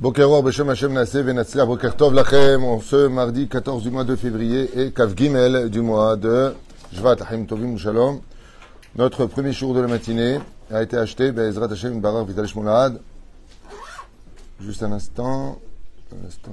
Bokeror 0.00 0.42
Beshem 0.42 0.66
Hashem 0.68 0.94
Naseh 0.94 1.22
Venatzler 1.22 1.66
Boker 1.66 1.94
Tov 1.94 2.14
Lachem 2.14 2.64
en 2.64 2.80
ce 2.80 3.06
mardi 3.06 3.46
14 3.46 3.82
du 3.82 3.90
mois 3.90 4.04
de 4.04 4.16
février 4.16 4.70
et 4.80 4.92
Kav 4.92 5.14
Gimel 5.14 5.68
du 5.68 5.82
mois 5.82 6.16
de 6.16 6.54
Jvat 6.90 7.16
Achim 7.20 7.44
Tovim 7.44 7.76
Shalom. 7.76 8.22
Notre 8.96 9.26
premier 9.26 9.52
jour 9.52 9.74
de 9.74 9.80
la 9.80 9.88
matinée 9.88 10.38
a 10.70 10.82
été 10.82 10.96
acheté 10.96 11.32
Bezrat 11.32 11.70
Hashem 11.70 12.00
Barar 12.00 12.24
Vital 12.24 12.46
Shmonad. 12.46 12.98
Juste 14.58 14.82
un 14.84 14.92
instant. 14.92 15.58
Un 16.14 16.26
instant. 16.26 16.52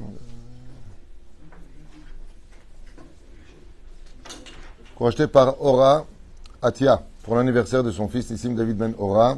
Acheté 4.99 5.27
par 5.27 5.61
Ora 5.61 6.05
Atia 6.61 7.01
pour 7.23 7.37
l'anniversaire 7.37 7.81
de 7.81 7.91
son 7.91 8.09
fils 8.09 8.29
Nissim 8.29 8.55
David 8.55 8.75
Ben 8.75 8.93
Ora. 8.97 9.37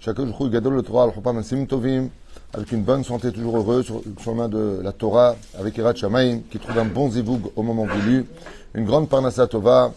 Chacun 0.00 0.26
jour 0.26 0.50
Gadol 0.50 0.74
le 0.74 0.82
Torah 0.82 1.12
Sim 1.44 1.66
Tovim 1.66 2.10
avec 2.54 2.70
une 2.70 2.82
bonne 2.82 3.02
santé, 3.02 3.32
toujours 3.32 3.56
heureux, 3.56 3.82
sur 3.82 3.96
le 3.96 4.22
chemin 4.22 4.48
de 4.48 4.80
la 4.82 4.92
Torah, 4.92 5.34
avec 5.58 5.76
Erat 5.76 5.94
Shamaim, 5.94 6.38
qui 6.50 6.60
trouve 6.60 6.78
un 6.78 6.84
bon 6.84 7.10
zivoug 7.10 7.50
au 7.56 7.62
moment 7.62 7.84
voulu, 7.84 8.26
une 8.74 8.84
grande 8.84 9.08
parnassa 9.08 9.48
tova 9.48 9.92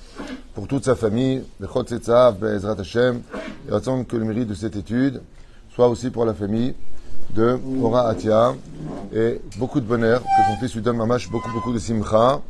pour 0.55 0.67
toute 0.67 0.83
sa 0.83 0.95
famille, 0.95 1.43
Bechot 1.59 1.85
Setzav, 1.85 2.39
Be'ezrat 2.39 2.75
Hashem, 2.79 3.21
et 3.69 3.73
attendre 3.73 4.07
que 4.07 4.17
le 4.17 4.25
mérite 4.25 4.47
de 4.47 4.55
cette 4.55 4.75
étude 4.75 5.21
soit 5.73 5.87
aussi 5.87 6.09
pour 6.09 6.25
la 6.25 6.33
famille 6.33 6.73
de 7.35 7.59
Ora 7.83 8.09
Atia, 8.09 8.55
et 9.13 9.39
beaucoup 9.57 9.79
de 9.79 9.85
bonheur, 9.85 10.21
que 10.21 10.51
son 10.51 10.59
fils 10.59 10.73
lui 10.73 10.81
donne 10.81 10.97
mamash, 10.97 11.29
beaucoup, 11.29 11.51
beaucoup 11.51 11.73
de 11.73 11.79
simcha, 11.79 12.41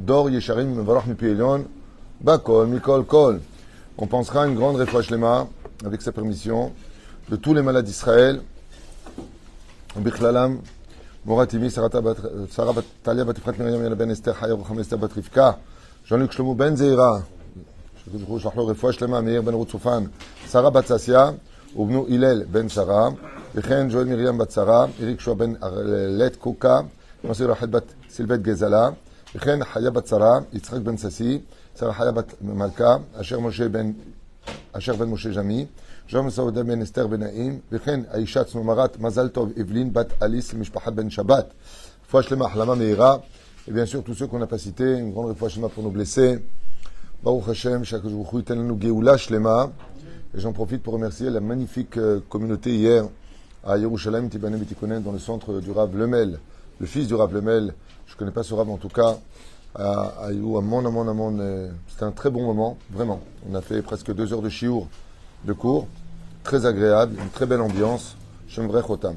Dor 0.00 0.30
Yesharim, 0.30 0.74
Mevarach 0.74 1.06
Mipielion, 1.06 1.66
Bakol, 2.22 2.66
Mikol, 2.66 3.04
Kol. 3.04 3.40
On 3.98 4.06
pensera 4.06 4.44
à 4.44 4.46
une 4.46 4.54
grande 4.54 4.76
refouach 4.76 5.10
lema, 5.10 5.48
avec 5.84 6.00
sa 6.00 6.12
permission, 6.12 6.72
de 7.28 7.36
tous 7.36 7.52
les 7.52 7.60
malades 7.60 7.84
d'Israël, 7.84 8.40
ובכללם 9.95 10.57
מורת 11.25 11.55
אמי, 11.55 11.69
שרה 11.69 12.71
בת 12.75 12.83
טליה 13.01 13.23
בת 13.23 13.37
יפחת 13.37 13.59
מרים 13.59 13.85
ילד 13.85 13.97
בן 13.97 14.11
אסתר 14.11 14.33
חיה 14.33 14.53
ורוחם 14.53 14.79
אסתר 14.79 14.97
בת 14.97 15.17
רבקה, 15.17 15.51
ז'וניק 16.09 16.31
שלמה 16.31 16.53
בן 16.53 16.75
זעירה, 16.75 17.19
שקדוש 18.05 18.43
שלח 18.43 18.55
לו 18.55 18.67
רפואה 18.67 18.93
שלמה, 18.93 19.21
מאיר 19.21 19.41
בן 19.41 19.53
רות 19.53 19.67
צופן, 19.69 20.03
שרה 20.51 20.69
בת 20.69 20.87
ששיה, 20.87 21.29
ובנו 21.75 22.07
הלל 22.09 22.43
בן 22.43 22.69
שרה, 22.69 23.09
וכן 23.55 23.87
ג'ואל 23.91 24.05
מרים 24.05 24.37
בת 24.37 24.51
שרה, 24.51 24.85
אריק 25.01 25.19
שועה 25.19 25.37
בן 25.37 25.53
ארלט 25.63 26.35
קוקה, 26.35 26.79
מוסי 27.23 27.45
רחל 27.45 27.65
בת 27.65 27.83
סילבט 28.09 28.39
גזלה, 28.39 28.89
וכן 29.35 29.63
חיה 29.63 29.91
בת 29.91 30.07
שרה, 30.07 30.39
יצחק 30.53 30.79
בן 30.79 30.97
ששי, 30.97 31.39
שרה 31.79 31.93
חיה 31.93 32.11
בת 32.11 32.33
מלכה, 32.41 32.95
אשר 33.21 33.39
משה 33.39 33.69
בן, 33.69 33.91
אשר 34.71 34.95
בן 34.95 35.09
משה 35.09 35.33
ז'מי, 35.33 35.65
jean 36.09 36.29
Saouda 36.29 36.63
ben 36.63 36.81
Esther 36.81 37.07
ben 37.07 37.19
Naïm, 37.19 37.59
וכן 37.71 38.01
האישה 38.09 38.43
צנומרת 38.43 38.99
מזל 38.99 39.27
טוב 39.27 39.51
אבלין 39.61 39.93
בת 39.93 40.23
אליס 40.23 40.53
למשפחת 40.53 40.93
בן 40.93 41.09
שבת. 41.09 41.53
רפואה 42.07 42.23
שלמה, 42.23 42.45
החלמה 42.45 42.75
מהירה. 42.75 43.17
Et 43.67 43.71
bien 43.71 43.87
sûr, 43.87 44.03
tous 44.03 44.13
ceux 44.13 44.27
qu'on 44.27 44.37
n'a 44.37 44.45
pas 44.45 44.59
cités, 44.59 44.93
une 44.99 45.11
grande 45.11 45.29
répoi 45.29 45.49
Shema 45.49 45.69
pour 45.69 45.83
nos 45.83 45.89
blessés. 45.89 46.37
Baruch 47.23 47.49
Hashem, 47.49 47.83
chaque 47.83 48.07
jour, 48.07 48.31
nous 48.49 48.79
Geoula 48.79 49.17
Shlema. 49.17 49.71
Et 50.35 50.39
j'en 50.39 50.53
profite 50.53 50.83
pour 50.83 50.93
remercier 50.93 51.31
la 51.31 51.39
magnifique 51.39 51.97
communauté 52.29 52.75
hier 52.75 53.05
à 53.63 53.75
Yerushalayim, 53.79 54.29
Tibane 54.29 54.57
Betikonen, 54.57 55.01
dans 55.01 55.11
le 55.11 55.17
centre 55.17 55.61
du 55.61 55.71
Rav 55.71 55.97
Lemel, 55.97 56.37
le 56.79 56.85
fils 56.85 57.07
du 57.07 57.15
Rav 57.15 57.33
Lemel. 57.33 57.73
Je 58.05 58.13
ne 58.13 58.19
connais 58.19 58.29
pas 58.29 58.43
ce 58.43 58.53
Rav 58.53 58.69
en 58.69 58.77
tout 58.77 58.89
cas. 58.89 59.17
À, 59.73 59.83
à, 59.83 60.27
à 60.27 60.31
mon, 60.31 60.85
à 60.85 60.91
mon, 60.91 61.07
à 61.07 61.13
mon. 61.13 61.71
C'était 61.87 62.03
un 62.03 62.11
très 62.11 62.29
bon 62.29 62.43
moment, 62.43 62.77
vraiment. 62.91 63.19
On 63.49 63.55
a 63.55 63.61
fait 63.61 63.81
presque 63.81 64.13
deux 64.13 64.31
heures 64.31 64.43
de 64.43 64.49
chiour 64.49 64.87
de 65.44 65.52
cours, 65.52 65.86
très 66.42 66.66
agréable, 66.66 67.16
une 67.20 67.30
très 67.30 67.46
belle 67.46 67.60
ambiance. 67.60 68.16
Shembrech 68.48 68.90
Otam. 68.90 69.14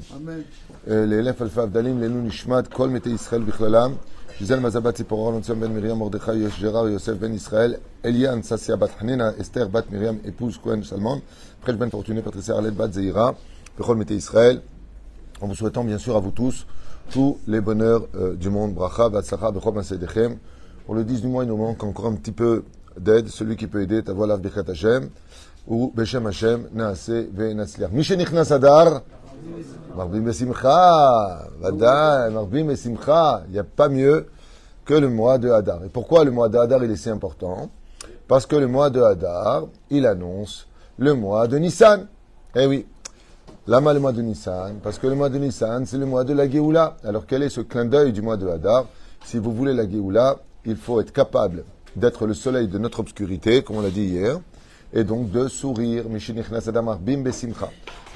Euh, 0.88 1.06
les 1.06 1.20
Lef 1.20 1.42
Alfa 1.42 1.62
Abdalim, 1.62 2.00
Lenou 2.00 2.22
Nishmat, 2.22 2.62
Kol 2.72 2.90
Mete 2.90 3.06
Israël 3.06 3.42
Bichlalam, 3.42 3.96
Gisèle 4.38 4.60
Mazabat 4.60 4.92
Tzipora, 4.92 5.32
Lantium 5.32 5.58
Ben 5.58 5.72
Miriam, 5.72 5.98
Mordechai 5.98 6.48
Gérard, 6.60 6.88
Yosef 6.88 7.18
Ben 7.18 7.34
Israël, 7.34 7.80
Eliane 8.04 8.44
Sassia 8.44 8.76
Bat 8.76 8.90
Hanina, 9.00 9.32
Esther 9.36 9.68
Bat 9.68 9.86
Miriam, 9.90 10.18
épouse 10.24 10.58
Cohen 10.58 10.84
Salman, 10.84 11.20
Fresh 11.62 11.76
Ben 11.76 11.90
Fortuné, 11.90 12.22
Patricia 12.22 12.54
Arlette 12.54 12.76
Bat 12.76 12.92
Zeira, 12.92 13.34
Bechol 13.76 13.96
Mete 13.96 14.12
Israël, 14.12 14.62
en 15.40 15.48
vous 15.48 15.56
souhaitant 15.56 15.82
bien 15.82 15.98
sûr 15.98 16.14
à 16.16 16.20
vous 16.20 16.30
tous 16.30 16.64
tous 17.10 17.38
les 17.46 17.60
bonheurs 17.60 18.06
euh, 18.14 18.34
du 18.34 18.50
monde. 18.50 18.74
Bracha, 18.74 19.08
Batsacha, 19.08 19.50
Bechol 19.50 19.74
Masedechem. 19.74 20.38
Pour 20.86 20.94
le 20.94 21.04
10 21.04 21.22
du 21.22 21.26
mois, 21.28 21.44
il 21.44 21.48
nous 21.48 21.56
manque 21.56 21.82
encore 21.82 22.06
un 22.06 22.14
petit 22.14 22.32
peu 22.32 22.64
d'aide. 22.98 23.28
Celui 23.28 23.56
qui 23.56 23.66
peut 23.66 23.82
aider, 23.82 24.02
Tavoilaf 24.02 24.40
Birkat 24.40 24.70
Hashem 24.70 25.10
ou 25.66 25.92
Beshem 25.94 26.26
Hashem, 26.26 26.68
Naase 26.72 27.28
Venatzliach. 27.32 27.90
Mishenichnas 27.90 28.52
Adar, 28.52 29.02
Marbim 29.96 30.22
Besimcha, 30.22 31.48
Vada, 31.60 32.30
Marbim 32.30 32.66
Besimcha. 32.66 33.44
Il 33.46 33.52
n'y 33.52 33.58
a 33.58 33.64
pas 33.64 33.88
mieux 33.88 34.26
que 34.84 34.94
le 34.94 35.08
mois 35.08 35.38
de 35.38 35.50
Hadar. 35.50 35.84
Et 35.84 35.88
pourquoi 35.88 36.24
le 36.24 36.30
mois 36.30 36.48
de 36.48 36.58
Hadar 36.58 36.84
il 36.84 36.90
est 36.90 36.96
si 36.96 37.08
important? 37.08 37.70
Parce 38.28 38.46
que 38.46 38.56
le 38.56 38.66
mois 38.66 38.90
de 38.90 39.00
Hadar, 39.00 39.66
il 39.90 40.06
annonce 40.06 40.66
le 40.98 41.14
mois 41.14 41.46
de 41.48 41.58
Nissan. 41.58 42.06
Eh 42.54 42.66
oui. 42.66 42.86
Lama 43.66 43.94
le 43.94 44.00
mois 44.00 44.12
de 44.12 44.20
Nissan, 44.20 44.74
parce 44.82 44.98
que 44.98 45.06
le 45.06 45.14
mois 45.14 45.30
de 45.30 45.38
Nissan, 45.38 45.86
c'est 45.86 45.96
le 45.96 46.04
mois 46.04 46.24
de 46.24 46.34
la 46.34 46.48
Géoula. 46.50 46.98
Alors 47.02 47.24
quel 47.26 47.42
est 47.42 47.48
ce 47.48 47.62
clin 47.62 47.86
d'œil 47.86 48.12
du 48.12 48.20
mois 48.20 48.36
de 48.36 48.46
Hadar? 48.46 48.86
Si 49.24 49.38
vous 49.38 49.52
voulez 49.52 49.72
la 49.72 49.88
Géoula, 49.88 50.36
il 50.66 50.76
faut 50.76 51.00
être 51.00 51.12
capable 51.12 51.64
d'être 51.96 52.26
le 52.26 52.34
soleil 52.34 52.68
de 52.68 52.76
notre 52.76 53.00
obscurité, 53.00 53.62
comme 53.62 53.76
on 53.76 53.80
l'a 53.80 53.88
dit 53.88 54.04
hier 54.04 54.38
et 54.94 55.04
donc 55.04 55.30
de 55.30 55.48
sourire. 55.48 56.04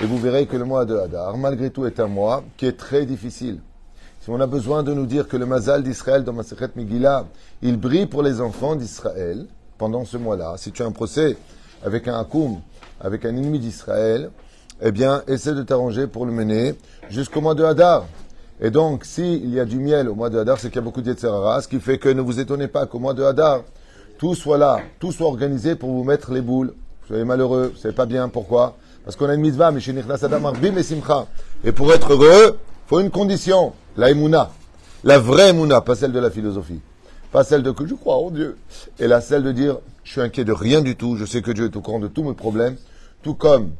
Et 0.01 0.07
vous 0.07 0.19
verrez 0.19 0.47
que 0.47 0.57
le 0.57 0.65
mois 0.65 0.85
de 0.85 0.97
Hadar, 0.97 1.37
malgré 1.37 1.71
tout, 1.71 1.85
est 1.85 2.01
un 2.01 2.07
mois 2.07 2.45
qui 2.57 2.67
est 2.67 2.79
très 2.79 3.05
difficile. 3.05 3.61
Si 4.21 4.31
on 4.31 4.41
a 4.41 4.47
besoin 4.47 4.83
de 4.83 4.95
nous 4.95 5.07
dire 5.07 5.27
que 5.27 5.37
le 5.37 5.45
Mazal 5.45 5.83
d'Israël 5.83 6.23
dans 6.23 6.33
Masechet 6.33 6.71
Megillah, 6.77 7.27
il 7.63 7.77
brille 7.79 8.07
pour 8.07 8.23
les 8.23 8.41
enfants 8.41 8.77
d'Israël 8.77 9.47
pendant 9.77 10.05
ce 10.05 10.17
mois-là. 10.17 10.55
Si 10.57 10.71
tu 10.71 10.83
as 10.83 10.87
un 10.87 10.93
procès 10.93 11.37
avec 11.85 12.07
un 12.07 12.19
Hakoum, 12.19 12.61
avec 13.01 13.25
un 13.25 13.31
ennemi 13.31 13.59
d'Israël, 13.59 14.31
eh 14.81 14.93
bien, 14.93 15.23
essaie 15.27 15.55
de 15.55 15.63
t'arranger 15.63 16.07
pour 16.07 16.27
le 16.27 16.33
mener 16.33 16.77
jusqu'au 17.11 17.41
mois 17.41 17.55
de 17.55 17.65
Hadar. 17.65 18.07
Et 18.61 18.71
donc, 18.71 19.05
s'il 19.05 19.53
y 19.53 19.59
a 19.59 19.65
du 19.65 19.79
miel 19.79 20.09
au 20.09 20.15
mois 20.15 20.31
de 20.31 20.39
Hadar, 20.39 20.59
c'est 20.59 20.69
qu'il 20.69 20.77
y 20.77 20.79
a 20.79 20.83
beaucoup 20.83 21.03
de 21.03 21.15
ce 21.15 21.69
qui 21.69 21.81
fait 21.81 21.99
que 21.99 22.09
ne 22.09 22.21
vous 22.21 22.39
étonnez 22.39 22.69
pas 22.69 22.87
qu'au 22.87 22.99
mois 23.01 23.15
de 23.15 23.25
Hadar, 23.25 23.63
tout 24.19 24.35
soit 24.35 24.59
là, 24.59 24.81
tout 24.99 25.13
soit 25.13 25.27
organisé 25.27 25.75
pour 25.75 25.91
vous 25.91 26.05
mettre 26.05 26.33
les 26.33 26.43
boules. 26.43 26.75
Vous 27.03 27.07
soyez 27.09 27.25
malheureux, 27.25 27.73
vous 27.75 27.81
savez 27.81 27.95
pas 27.95 28.07
bien 28.07 28.29
pourquoi. 28.29 28.77
Parce 29.05 29.17
qu'on 29.17 29.29
a 29.29 29.35
une 29.35 29.41
mitzvah, 29.41 29.71
mais 29.71 29.81
chez 29.81 29.95
et 29.95 30.83
Simcha. 30.83 31.27
Et 31.65 31.73
pour 31.73 31.93
être 31.95 32.13
heureux, 32.13 32.59
faut 32.87 33.01
une 33.01 33.11
condition, 33.11 33.73
la 33.97 34.11
emuna. 34.11 34.51
La 35.05 35.19
vraie 35.19 35.51
emuna, 35.51 35.81
pas 35.81 35.95
celle 35.95 36.13
de 36.13 36.19
la 36.19 36.31
philosophie. 36.31 36.81
Pas 37.33 37.45
celle 37.45 37.63
de 37.63 37.71
que 37.71 37.87
je 37.87 37.95
crois 37.95 38.17
en 38.17 38.31
Dieu. 38.31 38.59
Et 38.99 39.07
la 39.07 39.21
celle 39.21 39.45
de 39.45 39.53
dire, 39.53 39.79
je 40.05 40.13
suis 40.13 40.21
inquiet 40.21 40.45
de 40.45 40.53
rien 40.53 40.83
du 40.83 40.97
tout, 40.97 41.17
je 41.17 41.25
sais 41.25 41.41
que 41.41 41.51
Dieu 41.51 41.67
est 41.67 41.77
au 41.77 41.81
courant 41.81 42.01
de 42.01 42.09
tous 42.09 42.25
mes 42.25 42.35
problèmes, 42.35 42.77
tout 43.23 43.35
comme 43.35 43.71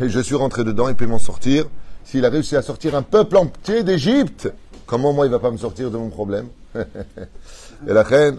et 0.00 0.10
je 0.10 0.20
suis 0.20 0.34
rentré 0.34 0.62
dedans, 0.62 0.88
il 0.88 0.94
peut 0.94 1.06
m'en 1.06 1.18
sortir. 1.18 1.66
S'il 2.04 2.24
a 2.26 2.28
réussi 2.28 2.54
à 2.54 2.62
sortir 2.62 2.94
un 2.94 3.02
peuple 3.02 3.36
entier 3.36 3.82
d'Égypte, 3.82 4.52
comment 4.84 5.12
moi 5.12 5.26
il 5.26 5.32
va 5.32 5.38
pas 5.38 5.50
me 5.50 5.56
sortir 5.56 5.90
de 5.90 5.96
mon 5.96 6.10
problème? 6.10 6.48
Et 6.74 7.92
la 7.92 8.02
reine, 8.02 8.38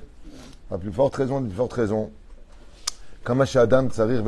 à 0.71 0.77
plus 0.77 0.91
forte 0.91 1.15
raison, 1.15 1.41
plus 1.41 1.55
forte 1.55 1.73
raison. 1.73 2.11
Adam 3.25 3.89
Tsarir 3.89 4.23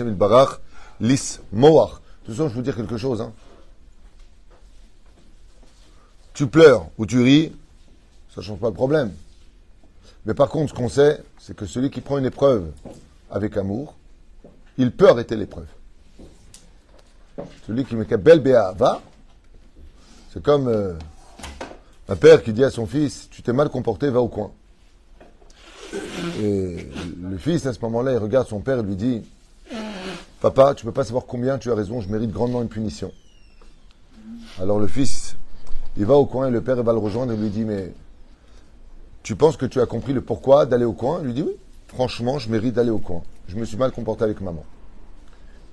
il 0.00 0.14
Barach. 0.14 0.60
De 1.00 1.06
toute 1.06 2.34
façon, 2.34 2.48
je 2.48 2.54
vous 2.54 2.62
dire 2.62 2.76
quelque 2.76 2.96
chose. 2.96 3.20
Hein. 3.20 3.32
Tu 6.32 6.46
pleures 6.46 6.86
ou 6.98 7.06
tu 7.06 7.20
ris, 7.22 7.52
ça 8.34 8.40
ne 8.40 8.46
change 8.46 8.58
pas 8.58 8.68
le 8.68 8.74
problème. 8.74 9.12
Mais 10.26 10.34
par 10.34 10.48
contre, 10.48 10.70
ce 10.70 10.74
qu'on 10.74 10.88
sait, 10.88 11.22
c'est 11.38 11.56
que 11.56 11.66
celui 11.66 11.90
qui 11.90 12.00
prend 12.00 12.18
une 12.18 12.26
épreuve 12.26 12.70
avec 13.30 13.56
amour, 13.56 13.94
il 14.76 14.92
peut 14.92 15.08
arrêter 15.08 15.36
l'épreuve. 15.36 15.66
Celui 17.66 17.84
qui 17.84 17.96
me 17.96 18.04
belle 18.04 18.42
va, 18.76 19.00
c'est 20.32 20.42
comme 20.42 20.68
euh, 20.68 20.94
un 22.08 22.16
père 22.16 22.42
qui 22.42 22.52
dit 22.52 22.64
à 22.64 22.70
son 22.70 22.86
fils, 22.86 23.28
tu 23.30 23.42
t'es 23.42 23.52
mal 23.52 23.68
comporté, 23.68 24.10
va 24.10 24.20
au 24.20 24.28
coin. 24.28 24.50
Et 26.38 26.88
le 27.22 27.38
fils, 27.38 27.66
à 27.66 27.72
ce 27.72 27.80
moment-là, 27.80 28.12
il 28.12 28.18
regarde 28.18 28.46
son 28.46 28.60
père 28.60 28.78
et 28.78 28.82
lui 28.82 28.96
dit 28.96 29.22
Papa, 30.40 30.74
tu 30.74 30.84
peux 30.84 30.92
pas 30.92 31.04
savoir 31.04 31.24
combien 31.26 31.58
tu 31.58 31.70
as 31.70 31.74
raison, 31.74 32.00
je 32.00 32.10
mérite 32.10 32.30
grandement 32.30 32.60
une 32.60 32.68
punition. 32.68 33.10
Alors 34.60 34.78
le 34.78 34.86
fils, 34.86 35.36
il 35.96 36.04
va 36.04 36.14
au 36.14 36.26
coin 36.26 36.48
et 36.48 36.50
le 36.50 36.60
père 36.60 36.82
va 36.82 36.92
le 36.92 36.98
rejoindre 36.98 37.32
et 37.32 37.36
lui 37.36 37.48
dit 37.48 37.64
Mais 37.64 37.92
tu 39.22 39.34
penses 39.34 39.56
que 39.56 39.66
tu 39.66 39.80
as 39.80 39.86
compris 39.86 40.12
le 40.12 40.20
pourquoi 40.20 40.66
d'aller 40.66 40.84
au 40.84 40.92
coin? 40.92 41.20
Il 41.20 41.26
lui 41.26 41.34
dit 41.34 41.42
Oui, 41.42 41.56
franchement, 41.88 42.38
je 42.38 42.50
mérite 42.50 42.74
d'aller 42.74 42.90
au 42.90 42.98
coin. 42.98 43.22
Je 43.48 43.56
me 43.56 43.64
suis 43.64 43.76
mal 43.76 43.92
comporté 43.92 44.24
avec 44.24 44.40
maman. 44.40 44.64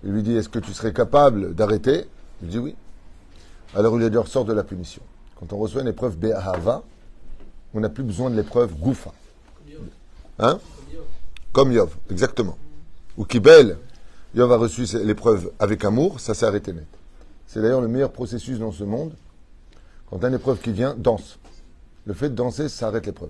Il 0.04 0.12
lui 0.12 0.24
dit 0.24 0.36
Est-ce 0.36 0.50
que 0.50 0.60
tu 0.60 0.74
serais 0.74 0.94
capable 0.94 1.54
d'arrêter? 1.56 2.06
Il 2.42 2.48
dit 2.48 2.60
Oui. 2.60 2.76
Alors 3.76 4.00
il 4.00 4.08
lui 4.08 4.18
Ressort 4.18 4.46
de 4.46 4.54
la 4.54 4.64
punition. 4.64 5.02
Quand 5.40 5.52
on 5.52 5.58
reçoit 5.58 5.82
une 5.82 5.88
épreuve 5.88 6.18
Be'ahava, 6.18 6.84
on 7.74 7.80
n'a 7.80 7.90
plus 7.90 8.04
besoin 8.04 8.30
de 8.30 8.36
l'épreuve 8.36 8.74
Goufa. 8.76 9.12
Hein? 10.40 10.60
Comme 11.52 11.72
Yov, 11.72 11.96
exactement. 12.10 12.58
Ou 13.18 13.26
Kibel, 13.26 13.78
Yov 14.36 14.52
a 14.52 14.58
reçu 14.58 14.86
l'épreuve 15.04 15.52
avec 15.60 15.86
amour, 15.86 16.20
ça 16.20 16.34
s'est 16.34 16.46
arrêté 16.46 16.74
net. 16.74 16.88
C'est 17.48 17.62
d'ailleurs 17.62 17.82
le 17.82 17.88
meilleur 17.88 18.12
processus 18.12 18.58
dans 18.58 18.72
ce 18.72 18.84
monde 18.84 19.14
Quand 20.10 20.24
une 20.26 20.34
épreuve 20.34 20.60
qui 20.60 20.72
vient, 20.72 20.96
danse. 20.98 21.38
Le 22.06 22.14
fait 22.14 22.30
de 22.30 22.36
danser, 22.36 22.68
ça 22.70 22.88
arrête 22.88 23.06
l'épreuve. 23.06 23.30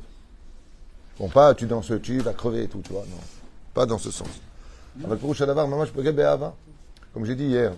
Bon, 1.19 1.27
pas 1.27 1.53
tu 1.53 1.65
danses, 1.65 1.91
tu 2.01 2.19
vas 2.19 2.33
crever 2.33 2.63
et 2.63 2.67
tout, 2.67 2.81
tu 2.81 2.93
vois. 2.93 3.03
Non. 3.09 3.17
Pas 3.73 3.85
dans 3.85 3.97
ce 3.97 4.11
sens. 4.11 4.29
Comme 7.13 7.25
j'ai 7.25 7.35
dit 7.35 7.45
hier. 7.45 7.73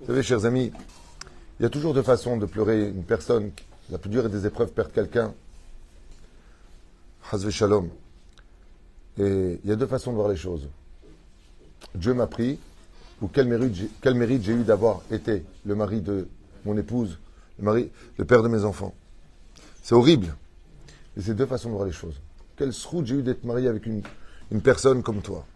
Vous 0.00 0.06
savez, 0.06 0.22
chers 0.22 0.44
amis, 0.44 0.72
il 1.58 1.62
y 1.62 1.66
a 1.66 1.70
toujours 1.70 1.94
deux 1.94 2.02
façons 2.02 2.36
de 2.36 2.46
pleurer 2.46 2.88
une 2.88 3.04
personne. 3.04 3.50
La 3.90 3.98
plus 3.98 4.10
dure 4.10 4.28
des 4.30 4.46
épreuves, 4.46 4.70
perdre 4.70 4.92
quelqu'un. 4.92 5.34
Hazve 7.30 7.50
shalom. 7.50 7.90
Et 9.18 9.60
il 9.62 9.70
y 9.70 9.72
a 9.72 9.76
deux 9.76 9.86
façons 9.86 10.10
de 10.10 10.16
voir 10.16 10.28
les 10.28 10.36
choses. 10.36 10.68
Dieu 11.94 12.14
m'a 12.14 12.26
pris, 12.26 12.58
ou 13.22 13.28
quel 13.28 13.46
mérite 13.46 14.42
j'ai, 14.42 14.52
eu 14.52 14.64
d'avoir 14.64 15.02
été 15.10 15.44
le 15.64 15.74
mari 15.74 16.00
de 16.00 16.28
mon 16.64 16.76
épouse, 16.76 17.18
le 17.58 17.64
mari, 17.64 17.90
le 18.18 18.24
père 18.24 18.42
de 18.42 18.48
mes 18.48 18.64
enfants. 18.64 18.94
C'est 19.82 19.94
horrible. 19.94 20.34
Et 21.16 21.22
c'est 21.22 21.34
deux 21.34 21.46
façons 21.46 21.68
de 21.68 21.74
voir 21.74 21.86
les 21.86 21.92
choses. 21.92 22.20
Quel 22.56 22.72
sroud 22.72 23.06
j'ai 23.06 23.16
eu 23.16 23.22
d'être 23.22 23.44
marié 23.44 23.68
avec 23.68 23.86
une, 23.86 24.02
personne 24.62 25.02
comme 25.02 25.22
toi. 25.22 25.46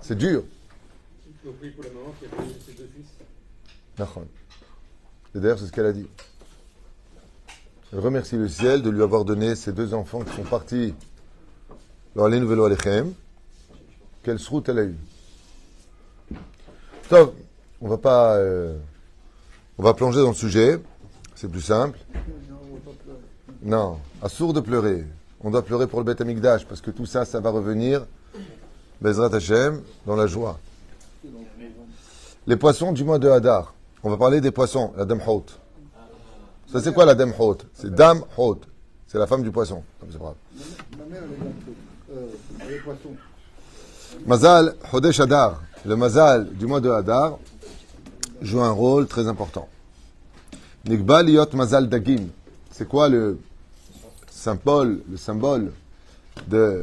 C'est 0.00 0.16
dur. 0.16 0.44
Et 5.34 5.40
d'ailleurs, 5.40 5.58
c'est 5.58 5.66
ce 5.66 5.72
qu'elle 5.72 5.86
a 5.86 5.92
dit. 5.92 6.06
Elle 7.92 8.00
remercie 8.00 8.36
le 8.36 8.48
ciel 8.48 8.82
de 8.82 8.90
lui 8.90 9.02
avoir 9.02 9.24
donné 9.24 9.54
ses 9.54 9.72
deux 9.72 9.94
enfants 9.94 10.22
qui 10.22 10.34
sont 10.34 10.42
partis. 10.42 10.94
Les 12.24 12.40
nouvelles 12.40 12.60
Alechem. 12.60 13.12
Quelle 14.22 14.38
route 14.48 14.68
elle 14.70 14.78
a 14.78 14.84
eu 14.84 14.96
Stop. 17.04 17.36
On 17.80 17.88
va 17.88 17.98
pas. 17.98 18.36
Euh, 18.36 18.78
on 19.78 19.82
va 19.82 19.92
plonger 19.92 20.20
dans 20.20 20.30
le 20.30 20.34
sujet. 20.34 20.80
C'est 21.34 21.48
plus 21.48 21.60
simple. 21.60 21.98
Non, 23.62 23.98
à 24.22 24.28
sourd 24.30 24.54
de 24.54 24.60
pleurer. 24.60 25.04
On 25.42 25.50
doit 25.50 25.62
pleurer 25.62 25.86
pour 25.86 26.00
le 26.00 26.04
Beth 26.04 26.20
Amikdash 26.20 26.64
parce 26.66 26.80
que 26.80 26.90
tout 26.90 27.04
ça, 27.04 27.26
ça 27.26 27.38
va 27.38 27.50
revenir, 27.50 28.06
Bezrat 29.02 29.34
Hashem, 29.34 29.82
dans 30.06 30.16
la 30.16 30.26
joie. 30.26 30.58
Les 32.46 32.56
poissons 32.56 32.92
du 32.92 33.04
mois 33.04 33.18
de 33.18 33.28
Hadar. 33.28 33.74
On 34.02 34.10
va 34.10 34.16
parler 34.16 34.40
des 34.40 34.50
poissons, 34.50 34.92
la 34.96 35.04
Dame 35.04 35.20
Hot. 35.26 35.44
Ça, 36.72 36.80
c'est 36.80 36.94
quoi 36.94 37.04
la 37.04 37.14
Dame 37.14 37.34
Hot 37.38 37.58
C'est 37.74 37.94
Dame 37.94 38.22
Hot. 38.38 38.60
C'est 39.06 39.18
la 39.18 39.26
femme 39.26 39.42
du 39.42 39.50
poisson. 39.50 39.84
C'est 40.10 40.18
grave. 40.18 40.34
Ma 40.98 41.04
mère, 41.04 41.22
elle 41.22 41.32
est 41.32 41.36
poissons. 41.36 41.74
Mazal 44.26 44.74
Hodesh 44.92 45.20
Hadar. 45.20 45.60
Le 45.84 45.96
Mazal 45.96 46.52
du 46.54 46.66
mois 46.66 46.80
de 46.80 46.90
Hadar 46.90 47.38
joue 48.42 48.60
un 48.60 48.70
rôle 48.70 49.06
très 49.06 49.28
important. 49.28 49.68
Nikbal 50.84 51.30
Yot 51.30 51.54
Mazal 51.54 51.88
Dagim. 51.88 52.28
C'est 52.70 52.88
quoi 52.88 53.08
le 53.08 53.38
symbole, 54.30 55.02
le 55.10 55.16
symbole 55.16 55.72
de 56.46 56.82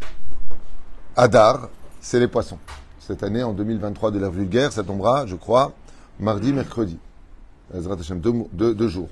Hadar, 1.16 1.70
c'est 2.02 2.20
les 2.20 2.28
poissons. 2.28 2.58
Cette 3.00 3.22
année, 3.24 3.44
en 3.44 3.54
2023 3.54 4.12
de 4.12 4.20
la 4.20 4.30
vulgaire, 4.30 4.72
ça 4.72 4.84
tombera, 4.84 5.26
je 5.26 5.36
crois, 5.36 5.74
mardi, 6.20 6.54
mercredi. 6.54 6.98
Deux, 7.74 8.74
deux, 8.74 8.88
jours. 8.88 9.10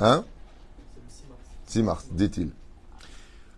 Hein? 0.00 0.24
6 1.66 1.82
mars, 1.82 2.06
dit-il. 2.10 2.50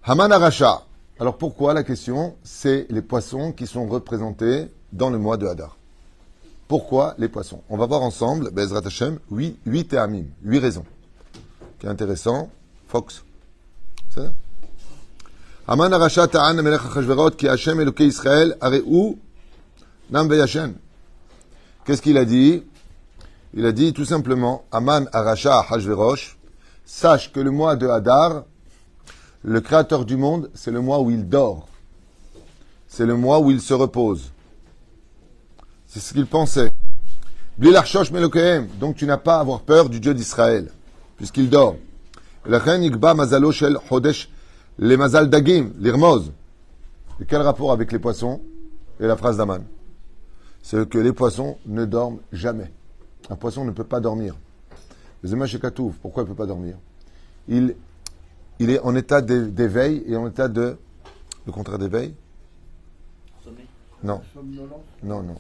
Haman 0.05 0.31
Aracha. 0.31 0.86
Alors 1.19 1.39
pourquoi 1.39 1.73
la 1.73 1.83
question 1.83 2.37
C'est 2.43 2.87
les 2.91 3.01
poissons 3.01 3.53
qui 3.53 3.67
sont 3.67 3.87
représentés 3.87 4.67
dans 4.93 5.09
le 5.09 5.19
mois 5.19 5.39
de 5.39 5.47
Hadar. 5.47 5.79
Pourquoi 6.69 7.15
les 7.19 7.29
poissons? 7.29 7.63
On 7.71 7.79
va 7.79 7.87
voir 7.87 8.03
ensemble, 8.03 8.51
Bezrat 8.51 8.83
Hashem, 8.85 9.19
8, 9.31 9.61
8 9.65 9.85
théamim, 9.89 10.25
8 10.43 10.59
raisons. 10.59 10.85
Qui 11.79 11.87
est 11.87 11.89
intéressant. 11.89 12.51
Fox. 12.89 13.25
Haman 15.67 15.93
Arasha 15.93 16.27
Ta'an 16.29 16.55
Melech 16.55 16.81
Ki 17.37 17.49
Hashem 17.49 17.81
Elokei 17.81 18.07
Israël 18.07 18.57
Areu 18.61 19.17
Nam. 20.11 20.29
Qu'est-ce 21.85 22.03
qu'il 22.03 22.19
a 22.19 22.25
dit? 22.25 22.63
Il 23.55 23.65
a 23.65 23.73
dit 23.73 23.93
tout 23.93 24.05
simplement 24.05 24.65
Haman 24.71 25.09
Arasha 25.13 25.65
Hashverosh 25.71 26.37
Sache 26.85 27.33
que 27.33 27.41
le 27.41 27.51
mois 27.51 27.75
de 27.75 27.89
Hadar, 27.89 28.45
le 29.47 29.61
créateur 29.61 30.05
du 30.05 30.17
monde, 30.17 30.51
c'est 30.55 30.73
le 30.73 30.81
mois 30.81 31.01
où 31.01 31.09
il 31.09 31.29
dort. 31.29 31.69
C'est 32.89 33.07
le 33.07 33.15
mois 33.15 33.39
où 33.39 33.53
il 33.53 33.61
se 33.61 33.75
repose. 33.75 34.33
C'est 35.87 36.01
ce 36.01 36.13
qu'il 36.13 36.27
pensait. 36.27 36.69
Donc 37.57 38.97
tu 38.97 39.07
n'as 39.07 39.17
pas 39.19 39.37
à 39.37 39.41
avoir 39.41 39.61
peur 39.61 39.89
du 39.89 40.01
Dieu 40.01 40.15
d'Israël, 40.15 40.73
puisqu'il 41.17 41.49
dort. 41.49 41.77
Les 44.79 44.97
mazal 44.97 45.31
dagim, 45.31 45.71
l'irmoz. 45.79 46.33
Et 47.21 47.25
quel 47.25 47.43
rapport 47.43 47.71
avec 47.71 47.93
les 47.93 48.01
poissons 48.01 48.41
et 48.99 49.07
la 49.07 49.17
phrase 49.17 49.37
d'Aman? 49.37 49.63
C'est 50.61 50.89
que 50.89 50.99
les 50.99 51.13
poissons 51.13 51.57
ne 51.67 51.85
dorment 51.85 52.19
jamais. 52.33 52.73
Un 53.31 53.37
poisson 53.37 53.65
ne 53.65 53.71
peut 53.71 53.85
pas 53.85 54.01
dormir. 54.01 54.35
pourquoi 55.23 56.25
il 56.25 56.27
ne 56.27 56.31
peut 56.31 56.35
pas 56.35 56.47
dormir? 56.47 56.77
Il, 57.49 57.77
il 58.59 58.71
est 58.71 58.81
en 58.81 58.95
état 58.97 59.21
d'éveil 59.21 60.03
et 60.07 60.17
en 60.17 60.29
état 60.29 60.49
de. 60.49 60.77
Le 61.47 61.53
contraire 61.53 61.79
d'éveil 61.79 62.15
Non. 64.03 64.21
Non, 65.03 65.23
non. 65.23 65.37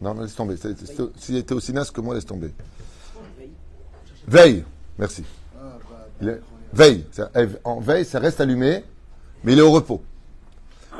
Non, 0.00 0.14
laisse 0.14 0.34
tomber. 0.34 0.56
S'il 1.16 1.36
était 1.36 1.52
aussi 1.52 1.72
naze 1.72 1.90
que 1.90 2.00
moi, 2.00 2.14
laisse 2.14 2.24
tomber. 2.24 2.52
Veille. 4.26 4.64
Merci. 4.98 5.24
veille. 6.72 7.04
En 7.64 7.80
veille, 7.80 8.04
ça 8.04 8.18
reste 8.18 8.40
allumé, 8.40 8.84
mais 9.44 9.52
il 9.52 9.58
est 9.58 9.62
au 9.62 9.72
repos. 9.72 10.02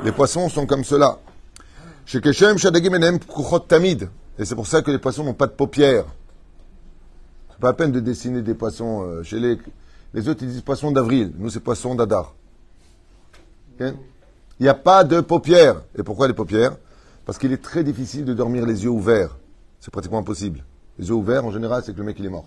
Les 0.05 0.12
poissons 0.12 0.49
sont 0.49 0.67
comme 0.67 0.85
cela. 0.85 1.19
Tamid. 3.69 4.09
Et 4.38 4.44
c'est 4.44 4.55
pour 4.55 4.67
ça 4.67 4.83
que 4.83 4.91
les 4.91 4.99
poissons 4.99 5.25
n'ont 5.25 5.35
pas 5.35 5.47
de 5.47 5.53
paupières. 5.53 6.06
C'est 7.50 7.61
pas 7.61 7.69
la 7.69 7.75
peine 7.75 7.93
de 7.93 8.00
dessiner 8.00 8.43
des 8.43 8.55
poissons. 8.55 9.03
Euh, 9.03 9.23
chez 9.23 9.38
les, 9.38 9.59
les 10.15 10.29
autres, 10.29 10.43
ils 10.43 10.49
disent 10.49 10.62
poissons 10.62 10.91
d'avril. 10.91 11.33
Nous, 11.39 11.51
c'est 11.51 11.61
poissons 11.61 11.95
d'Adar. 11.95 12.35
Il 13.79 13.95
n'y 14.61 14.69
a 14.69 14.75
pas 14.75 15.05
de 15.05 15.21
paupières. 15.21 15.83
Et 15.97 16.03
pourquoi 16.03 16.29
les 16.29 16.35
paupières? 16.35 16.77
Parce 17.25 17.39
qu'il 17.39 17.53
est 17.53 17.62
très 17.62 17.85
difficile 17.85 18.25
de 18.25 18.35
dormir 18.35 18.67
les 18.67 18.85
yeux 18.85 18.90
ouverts. 18.90 19.38
C'est 19.79 19.90
pratiquement 19.90 20.19
impossible. 20.19 20.64
Les 20.99 21.09
yeux 21.09 21.14
ouverts, 21.14 21.45
en 21.45 21.50
général, 21.50 21.83
c'est 21.85 21.93
que 21.93 21.99
le 21.99 22.05
mec, 22.05 22.17
il 22.19 22.26
est 22.26 22.31
mort. 22.31 22.47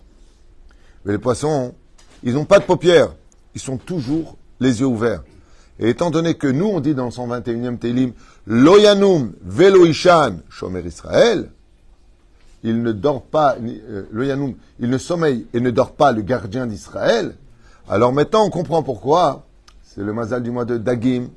Mais 1.05 1.13
les 1.13 1.17
poissons, 1.17 1.74
ils 2.22 2.34
n'ont 2.34 2.46
pas 2.46 2.60
de 2.60 2.65
paupières. 2.65 3.15
Ils 3.55 3.62
sont 3.62 3.77
toujours 3.77 4.38
les 4.60 4.82
yeux 4.82 4.86
ouverts. 4.86 5.24
Et 5.79 5.89
étant 5.89 6.12
donné 6.12 6.36
que 6.36 6.48
nous, 6.48 6.67
on 6.67 6.79
dit 6.79 6.93
dans 6.93 7.05
le 7.05 7.12
121e 7.12 7.79
Télim, 7.79 8.13
Loyanum 8.46 9.34
veloishan 9.41 10.38
shomer 10.50 10.84
Israël, 10.86 11.50
il 12.63 12.82
ne 12.82 12.91
dort 12.91 13.24
pas, 13.24 13.58
euh, 13.60 14.03
Loyanum, 14.12 14.55
il 14.79 14.89
ne 14.89 14.98
sommeille 14.98 15.48
et 15.53 15.60
ne 15.60 15.72
dort 15.72 15.93
pas 15.93 16.12
le 16.12 16.22
gardien 16.22 16.67
d'Israël. 16.67 17.36
Alors 17.90 18.13
maintenant, 18.13 18.46
on 18.46 18.50
comprend 18.50 18.82
pourquoi. 18.82 19.46
C'est 19.84 20.02
le 20.02 20.13
mazal 20.13 20.42
du 20.42 20.52
mois 20.52 20.66
de 20.66 20.78
Dagim. 20.78 21.28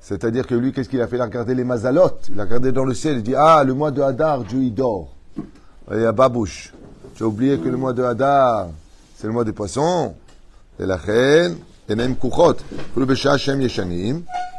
C'est-à-dire 0.00 0.46
que 0.46 0.54
lui, 0.54 0.72
qu'est-ce 0.72 0.88
qu'il 0.88 1.00
a 1.00 1.08
fait? 1.08 1.16
Il 1.16 1.22
a 1.22 1.24
regardé 1.24 1.54
les 1.54 1.64
mazalotes. 1.64 2.28
Il 2.30 2.38
a 2.38 2.44
regardé 2.44 2.72
dans 2.72 2.84
le 2.84 2.94
ciel. 2.94 3.16
Il 3.16 3.22
dit, 3.22 3.34
ah, 3.34 3.64
le 3.64 3.74
mois 3.74 3.90
de 3.90 4.02
Hadar, 4.02 4.44
Dieu, 4.44 4.60
il 4.62 4.74
dort. 4.74 5.08
Y 5.90 6.04
a 6.04 6.12
Babouche. 6.12 6.72
Tu 7.14 7.22
as 7.22 7.26
oublié 7.26 7.58
que 7.58 7.68
le 7.68 7.76
mois 7.76 7.92
de 7.92 8.02
Hadar, 8.02 8.68
c'est 9.16 9.26
le 9.26 9.32
mois 9.32 9.44
des 9.44 9.52
poissons. 9.52 10.14
Et 10.78 10.86
la 10.86 10.96
reine, 10.96 11.56
et 11.88 11.94
même 11.94 12.16
kuchot. 12.16 12.56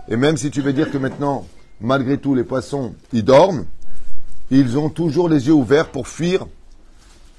Et 0.10 0.18
même 0.18 0.38
si 0.38 0.52
tu 0.52 0.62
veux 0.62 0.74
dire 0.74 0.90
que 0.92 0.98
maintenant, 0.98 1.46
malgré 1.80 2.18
tout, 2.18 2.34
les 2.34 2.44
poissons, 2.44 2.96
ils 3.14 3.24
dorment, 3.24 3.66
ils 4.50 4.78
ont 4.78 4.90
toujours 4.90 5.30
les 5.30 5.48
yeux 5.48 5.54
ouverts 5.54 5.90
pour 5.90 6.08
fuir 6.08 6.48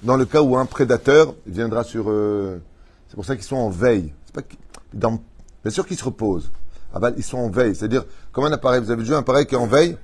dans 0.02 0.16
le 0.16 0.26
cas 0.26 0.42
où 0.42 0.56
un 0.56 0.66
prédateur 0.66 1.34
viendra 1.46 1.82
sur 1.82 2.08
eux. 2.10 2.62
C'est 3.08 3.14
pour 3.16 3.24
ça 3.24 3.34
qu'ils 3.34 3.44
sont 3.44 3.56
en 3.56 3.70
veille. 3.70 4.12
C'est 4.26 4.34
pas 4.34 4.42
dans, 4.92 5.20
bien 5.62 5.70
sûr 5.70 5.86
qu'ils 5.86 5.98
se 5.98 6.04
reposent. 6.04 6.50
Ah 6.94 7.00
ben, 7.00 7.12
ils 7.16 7.24
sont 7.24 7.38
en 7.38 7.50
veille. 7.50 7.74
C'est-à-dire, 7.74 8.04
comme 8.32 8.44
un 8.44 8.52
appareil, 8.52 8.80
vous 8.80 8.90
avez 8.90 9.02
vu 9.02 9.14
un 9.14 9.18
appareil 9.18 9.46
qui 9.46 9.54
est 9.54 9.58
en 9.58 9.66
veille, 9.66 9.96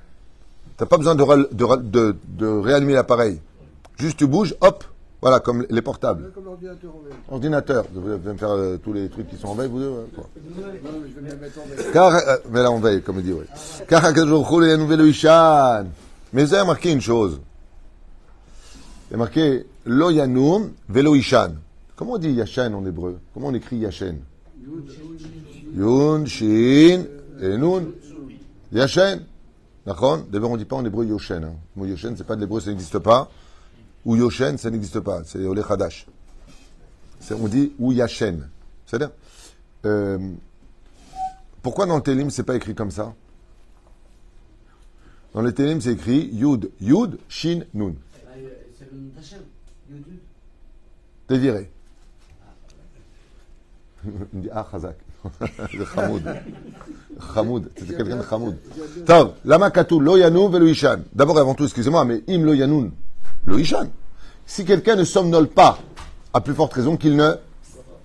tu 0.77 0.83
n'as 0.83 0.87
pas 0.87 0.97
besoin 0.97 1.15
de, 1.15 1.23
de, 1.23 1.75
de, 1.81 2.15
de 2.27 2.47
réanimer 2.47 2.93
l'appareil. 2.93 3.39
Juste 3.97 4.17
tu 4.17 4.27
bouges, 4.27 4.55
hop, 4.61 4.83
voilà, 5.21 5.39
comme 5.39 5.65
les 5.69 5.81
portables. 5.81 6.31
Comme 6.35 6.45
l'ordinateur 6.45 6.91
en 6.95 6.99
veille. 6.99 7.13
Ordinateur. 7.29 7.85
Vous 7.93 8.09
allez 8.11 8.19
me 8.19 8.37
faire 8.37 8.51
euh, 8.51 8.77
tous 8.77 8.93
les 8.93 9.09
trucs 9.09 9.27
qui 9.29 9.37
sont 9.37 9.47
en 9.47 9.55
veille, 9.55 9.69
vous 9.69 9.79
deux 9.79 9.91
quoi. 10.13 10.29
Non, 10.35 10.67
mais 10.67 11.09
je 11.09 11.15
vais 11.15 11.21
me 11.21 11.41
mettre 11.41 11.59
en 11.59 11.75
veille. 11.75 11.91
Car, 11.93 12.13
euh, 12.13 12.37
mais 12.51 12.61
là, 12.61 12.69
en 12.69 12.79
veille, 12.79 13.01
comme 13.01 13.19
il 13.19 13.23
dit, 13.23 13.33
oui. 13.33 13.45
Car. 13.87 14.03
Mais 16.33 16.43
vous 16.43 16.53
avez 16.53 16.61
remarqué 16.61 16.91
une 16.91 17.01
chose. 17.01 17.39
Il 19.09 19.13
y 19.13 19.15
a 19.15 19.17
marqué 19.17 19.65
Lo 19.85 20.09
Yanum 20.09 20.71
Velo 20.89 21.15
Ishan. 21.15 21.53
Comment 21.95 22.13
on 22.13 22.17
dit 22.17 22.31
Yashan 22.31 22.73
en 22.73 22.85
hébreu? 22.85 23.19
Comment 23.33 23.47
on 23.47 23.53
écrit 23.53 23.77
Yashen? 23.77 24.19
Yun, 25.75 26.25
Shin, 26.25 27.05
et 27.41 27.57
Nun. 27.57 27.91
Yashen. 28.71 29.25
D'accord? 29.85 30.23
D'abord, 30.31 30.51
on 30.51 30.53
ne 30.53 30.59
dit 30.59 30.65
pas 30.65 30.75
en 30.75 30.85
hébreu 30.85 31.05
Yoshen. 31.05 31.43
Hein. 31.43 31.55
Le 31.75 31.81
mot 31.81 31.85
Yoshen, 31.85 32.15
c'est 32.17 32.25
pas 32.25 32.35
de 32.35 32.41
l'hébreu, 32.41 32.59
ça 32.59 32.71
n'existe 32.71 32.99
pas 32.99 33.29
ou 34.05 34.15
Yoshen, 34.15 34.57
ça 34.57 34.69
n'existe 34.69 34.99
pas. 34.99 35.23
C'est 35.25 35.45
Ole 35.45 35.63
Hadash. 35.67 36.07
On 37.31 37.47
dit 37.47 37.73
ou 37.79 37.91
Yachen. 37.91 38.49
C'est-à-dire, 38.85 39.11
euh, 39.85 40.31
pourquoi 41.61 41.87
dans 41.87 41.95
le 41.95 42.03
Télim, 42.03 42.29
c'est 42.29 42.43
pas 42.43 42.55
écrit 42.55 42.75
comme 42.75 42.91
ça? 42.91 43.15
Dans 45.33 45.41
le 45.41 45.51
Télim, 45.51 45.81
c'est 45.81 45.93
écrit 45.93 46.29
Yud, 46.31 46.71
Yud, 46.79 47.17
Shin, 47.27 47.63
Nun. 47.73 47.95
C'est 48.77 48.91
le 48.91 48.97
nom 48.97 49.09
d'Hachem. 49.15 49.41
Yud, 49.89 50.07
Yud. 50.07 50.19
T'es 51.27 51.39
viré. 51.39 51.71
Il 54.05 54.37
me 54.39 54.43
dit, 54.43 54.49
ah, 54.53 54.67
Chazak. 54.71 54.97
Le 55.73 55.85
Hamoud. 55.97 56.23
Hamoud. 57.35 57.69
C'était 57.77 57.95
quelqu'un 57.95 58.17
de 58.17 59.99
lo 59.99 60.17
yanoun 60.17 60.51
ve 60.51 60.57
lo 60.57 60.67
ishan. 60.67 60.99
D'abord, 61.13 61.37
avant 61.39 61.55
tout, 61.55 61.63
excusez-moi, 61.63 62.05
mais 62.05 62.23
im 62.27 62.43
lo 62.43 62.53
yanoun, 62.53 62.91
lo 63.45 63.57
ishan. 63.57 63.89
Si 64.45 64.65
quelqu'un 64.65 64.95
ne 64.95 65.03
somnole 65.03 65.47
pas, 65.47 65.79
à 66.33 66.41
plus 66.41 66.53
forte 66.53 66.73
raison 66.73 66.97
qu'il 66.97 67.15
ne 67.15 67.31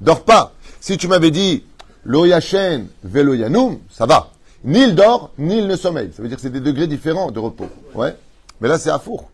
dort 0.00 0.24
pas. 0.24 0.52
Si 0.80 0.96
tu 0.96 1.08
m'avais 1.08 1.30
dit, 1.30 1.64
lo 2.04 2.24
yashen 2.24 2.86
ve 3.04 3.22
lo 3.22 3.34
yanoum, 3.34 3.78
ça 3.90 4.06
va. 4.06 4.30
Ni 4.64 4.82
il 4.82 4.94
dort, 4.94 5.32
ni 5.38 5.58
il 5.58 5.66
ne 5.66 5.76
sommeille. 5.76 6.12
Ça 6.12 6.22
veut 6.22 6.28
dire 6.28 6.36
que 6.36 6.42
c'est 6.42 6.50
des 6.50 6.60
degrés 6.60 6.86
différents 6.86 7.30
de 7.30 7.38
repos. 7.38 7.68
Ouais. 7.94 8.16
Mais 8.60 8.68
là, 8.68 8.78
c'est 8.78 8.90
à 8.90 8.98
four. 8.98 9.30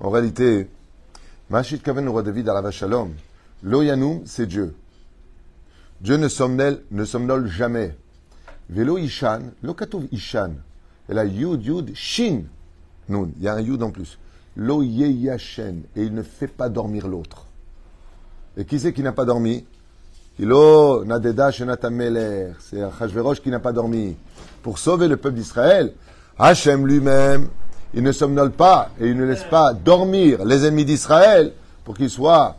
En 0.00 0.10
réalité, 0.10 0.68
Machit 1.50 1.78
Kaven, 1.78 2.04
le 2.04 2.10
roi 2.10 2.22
David, 2.22 2.46
la 2.46 2.70
Shalom, 2.70 3.12
lo 3.62 3.82
yanoum, 3.82 4.22
c'est 4.26 4.46
Dieu. 4.46 4.74
Dieu 6.00 6.16
ne 6.16 6.28
somnole, 6.28 7.46
jamais. 7.48 7.96
Velo 8.68 8.98
Ishan, 8.98 9.40
lo 9.62 9.74
Ishan. 10.12 10.52
Elle 11.08 11.18
a 11.18 11.24
Yud, 11.24 11.64
Yud, 11.64 11.94
Shin. 11.94 12.42
Nun, 13.08 13.30
il 13.36 13.44
y 13.44 13.48
a 13.48 13.54
un 13.54 13.60
Yud 13.60 13.82
en 13.82 13.90
plus. 13.90 14.18
Lo 14.56 14.82
Yeyashen. 14.82 15.82
Et 15.94 16.02
il 16.02 16.14
ne 16.14 16.22
fait 16.22 16.48
pas 16.48 16.68
dormir 16.68 17.06
l'autre. 17.06 17.46
Et 18.56 18.64
qui 18.64 18.80
c'est 18.80 18.92
qui 18.92 19.02
n'a 19.02 19.12
pas 19.12 19.24
dormi? 19.24 19.64
Kilo 20.36 21.04
Nadeda 21.04 21.50
Shenatameler. 21.50 22.52
C'est 22.58 22.82
Achashverosh 22.82 23.40
qui 23.40 23.50
n'a 23.50 23.60
pas 23.60 23.72
dormi. 23.72 24.16
Pour 24.62 24.78
sauver 24.78 25.08
le 25.08 25.16
peuple 25.16 25.36
d'Israël, 25.36 25.92
Hachem 26.38 26.86
lui-même, 26.86 27.48
il 27.94 28.02
ne 28.02 28.12
somnole 28.12 28.50
pas 28.50 28.90
et 29.00 29.08
il 29.08 29.16
ne 29.16 29.24
laisse 29.24 29.44
pas 29.44 29.72
dormir 29.72 30.44
les 30.44 30.66
ennemis 30.66 30.84
d'Israël 30.84 31.52
pour 31.84 31.96
qu'ils 31.96 32.10
soient 32.10 32.56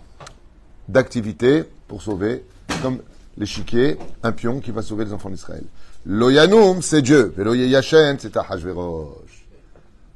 d'activité 0.88 1.66
pour 1.88 2.02
sauver, 2.02 2.46
comme 2.82 3.00
l'échiquier, 3.38 3.98
un 4.24 4.32
pion 4.32 4.60
qui 4.60 4.72
va 4.72 4.82
sauver 4.82 5.06
les 5.06 5.14
enfants 5.14 5.30
d'Israël. 5.30 5.64
Loyanum, 6.06 6.82
c'est 6.82 7.02
Dieu. 7.02 7.34
Velo 7.36 7.54
Yashen, 7.54 8.18
c'est 8.20 8.36
Ahashverosh. 8.38 9.46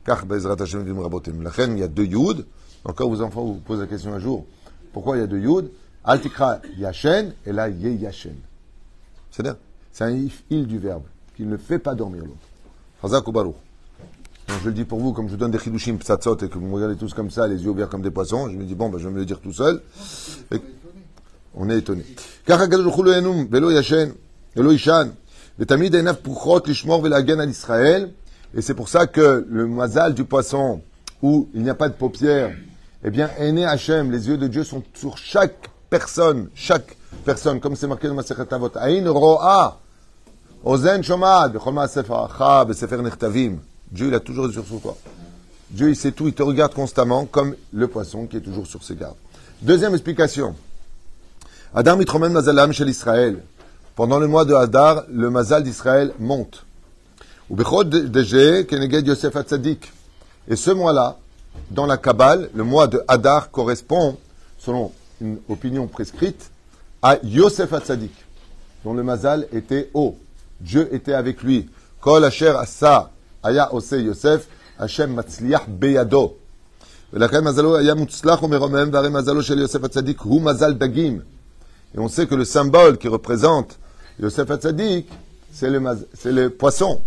Car 0.06 0.26
Bezrat 0.26 0.56
Hashem 0.60 0.84
Vim 0.84 1.74
il 1.74 1.80
y 1.80 1.84
a 1.84 1.88
deux 1.88 2.06
Yud. 2.06 2.46
Encore 2.84 3.10
vos 3.10 3.22
enfants 3.22 3.44
vous 3.44 3.56
posent 3.56 3.82
la 3.82 3.88
question 3.88 4.14
un 4.14 4.20
jour. 4.20 4.46
Pourquoi 4.94 5.18
il 5.18 5.20
y 5.20 5.24
a 5.24 5.28
deux 5.28 5.40
Yud? 5.40 5.70
Altikra 6.04 6.60
Yashen 6.78 7.34
et 7.46 7.52
là 7.52 7.70
Yashen. 7.70 8.36
C'est-à-dire, 9.30 9.58
c'est 9.92 10.06
un 10.06 10.28
il 10.50 10.68
du 10.68 10.80
verbe 10.80 11.04
qui 11.36 11.44
ne 11.44 11.58
fait 11.58 11.80
pas 11.80 11.94
dormir 11.94 12.24
l'autre. 12.24 13.32
Baruch. 13.32 13.56
je 14.48 14.68
le 14.68 14.74
dis 14.74 14.84
pour 14.84 15.00
vous, 15.00 15.14
comme 15.14 15.28
je 15.28 15.32
vous 15.32 15.38
donne 15.38 15.52
des 15.52 15.60
chidushim 15.60 15.98
psatzot 15.98 16.38
et 16.38 16.50
que 16.50 16.58
vous 16.58 16.68
me 16.68 16.76
regardez 16.76 16.96
tous 16.96 17.14
comme 17.14 17.32
ça, 17.32 17.48
les 17.48 17.64
yeux 17.64 17.70
ouverts 17.70 17.90
comme 17.90 18.02
des 18.02 18.12
poissons, 18.12 18.50
je 18.50 18.58
me 18.58 18.64
dis, 18.64 18.76
bon, 18.76 18.90
ben, 18.90 18.98
je 18.98 19.08
vais 19.08 19.14
me 19.14 19.20
le 19.20 19.26
dire 19.26 19.40
tout 19.40 19.54
seul. 19.54 19.82
On 21.54 21.70
est 21.70 21.80
étonné. 21.80 22.06
Et 28.54 28.62
c'est 28.62 28.74
pour 28.74 28.90
ça 28.90 29.08
que 29.08 29.46
le 29.50 29.68
mazal 29.68 30.14
du 30.14 30.26
poisson, 30.26 30.82
où 31.22 31.50
il 31.54 31.64
n'y 31.64 31.70
a 31.70 31.76
pas 31.76 31.90
de 31.90 31.94
paupières, 31.94 32.52
eh 33.04 33.10
bien, 33.10 33.30
Hachem, 33.68 34.12
les 34.12 34.28
yeux 34.28 34.38
de 34.38 34.48
Dieu 34.48 34.64
sont 34.64 34.84
sur 34.94 35.18
chaque 35.18 35.70
personne, 35.90 36.50
chaque 36.56 36.96
personne, 37.26 37.60
comme 37.60 37.76
c'est 37.76 37.88
marqué 37.88 38.08
dans 38.08 38.14
ma 38.14 38.24
Sechet 38.24 38.54
Avot. 38.54 38.72
Aïn 38.76 39.08
ro'a, 39.10 39.80
ozen 40.64 41.04
shomad, 41.04 41.54
bechol 41.54 41.90
sefer 41.90 42.14
acha, 42.14 42.66
besefer 42.66 42.98
nechtavim. 42.98 43.58
Dieu, 43.92 44.08
il 44.08 44.16
a 44.16 44.20
toujours 44.20 44.48
les 44.48 44.56
yeux 44.56 44.64
sur 44.64 44.80
toi. 44.82 44.98
Dieu, 45.70 45.90
il 45.90 45.96
sait 45.96 46.12
tout, 46.12 46.28
il 46.28 46.34
te 46.34 46.44
regarde 46.44 46.74
constamment, 46.74 47.26
comme 47.26 47.56
le 47.72 47.88
poisson 47.88 48.26
qui 48.26 48.38
est 48.38 48.42
toujours 48.42 48.68
sur 48.68 48.84
ses 48.84 48.96
gardes. 48.96 49.18
Deuxième 49.62 49.94
explication. 49.94 50.56
Adam 51.75 51.97
mitromen 51.97 52.33
mazalam 52.33 52.73
chez 52.73 52.85
l'Israël. 52.85 53.43
Pendant 53.95 54.19
le 54.19 54.27
mois 54.27 54.45
de 54.45 54.55
Hadar, 54.55 55.05
le 55.09 55.31
mazal 55.31 55.63
d'Israël 55.63 56.13
monte. 56.19 56.65
Ou 57.49 57.57
bechod 57.57 57.89
deje 57.89 58.67
keneged 58.67 59.07
Yosef 59.07 59.37
Hatzadik. 59.37 59.93
Et 60.49 60.57
ce 60.57 60.71
mois-là, 60.71 61.17
dans 61.71 61.87
la 61.87 61.97
Kabbale, 61.97 62.51
le 62.55 62.65
mois 62.65 62.87
de 62.87 63.03
Hadar 63.09 63.51
correspond, 63.51 64.17
selon 64.59 64.93
une 65.21 65.39
opinion 65.49 65.87
prescrite, 65.87 66.51
à 67.03 67.19
Yosef 67.23 67.73
Hatzadik, 67.73 68.13
dont 68.85 68.95
le 68.95 69.03
mazal 69.03 69.47
était 69.53 69.91
haut. 69.95 70.17
Dieu 70.61 70.89
était 70.95 71.15
avec 71.15 71.43
lui. 71.43 71.69
Kol 72.01 72.25
asher 72.25 72.55
asa 72.59 73.11
aya 73.43 73.73
ose 73.75 73.93
Yosef, 73.93 74.47
Hashem 74.79 75.15
matzliach 75.15 75.69
beyado. 75.69 76.37
ולכן 77.13 77.45
מזלו 77.45 77.77
היה 77.77 77.95
מוצלח 77.95 78.43
ומרומם, 78.43 78.91
והרי 78.93 79.09
מזלו 79.09 79.43
של 79.43 79.59
יוסף 79.59 79.85
הצדיק 79.85 80.21
הוא 80.21 80.43
מזל 80.43 80.73
דגים. 80.73 81.21
Et 81.96 82.00
on 82.00 82.08
sait 82.08 82.28
que 82.28 82.36
le 82.36 82.46
symbole 82.46 82.98
qui 82.98 83.08
représente 83.08 83.78
Yosef 84.20 84.50
Hatzadik, 84.50 85.10
c'est 85.52 85.70
le, 85.70 85.82
c'est 86.14 86.32
le 86.32 86.50
poisson. 86.50 87.02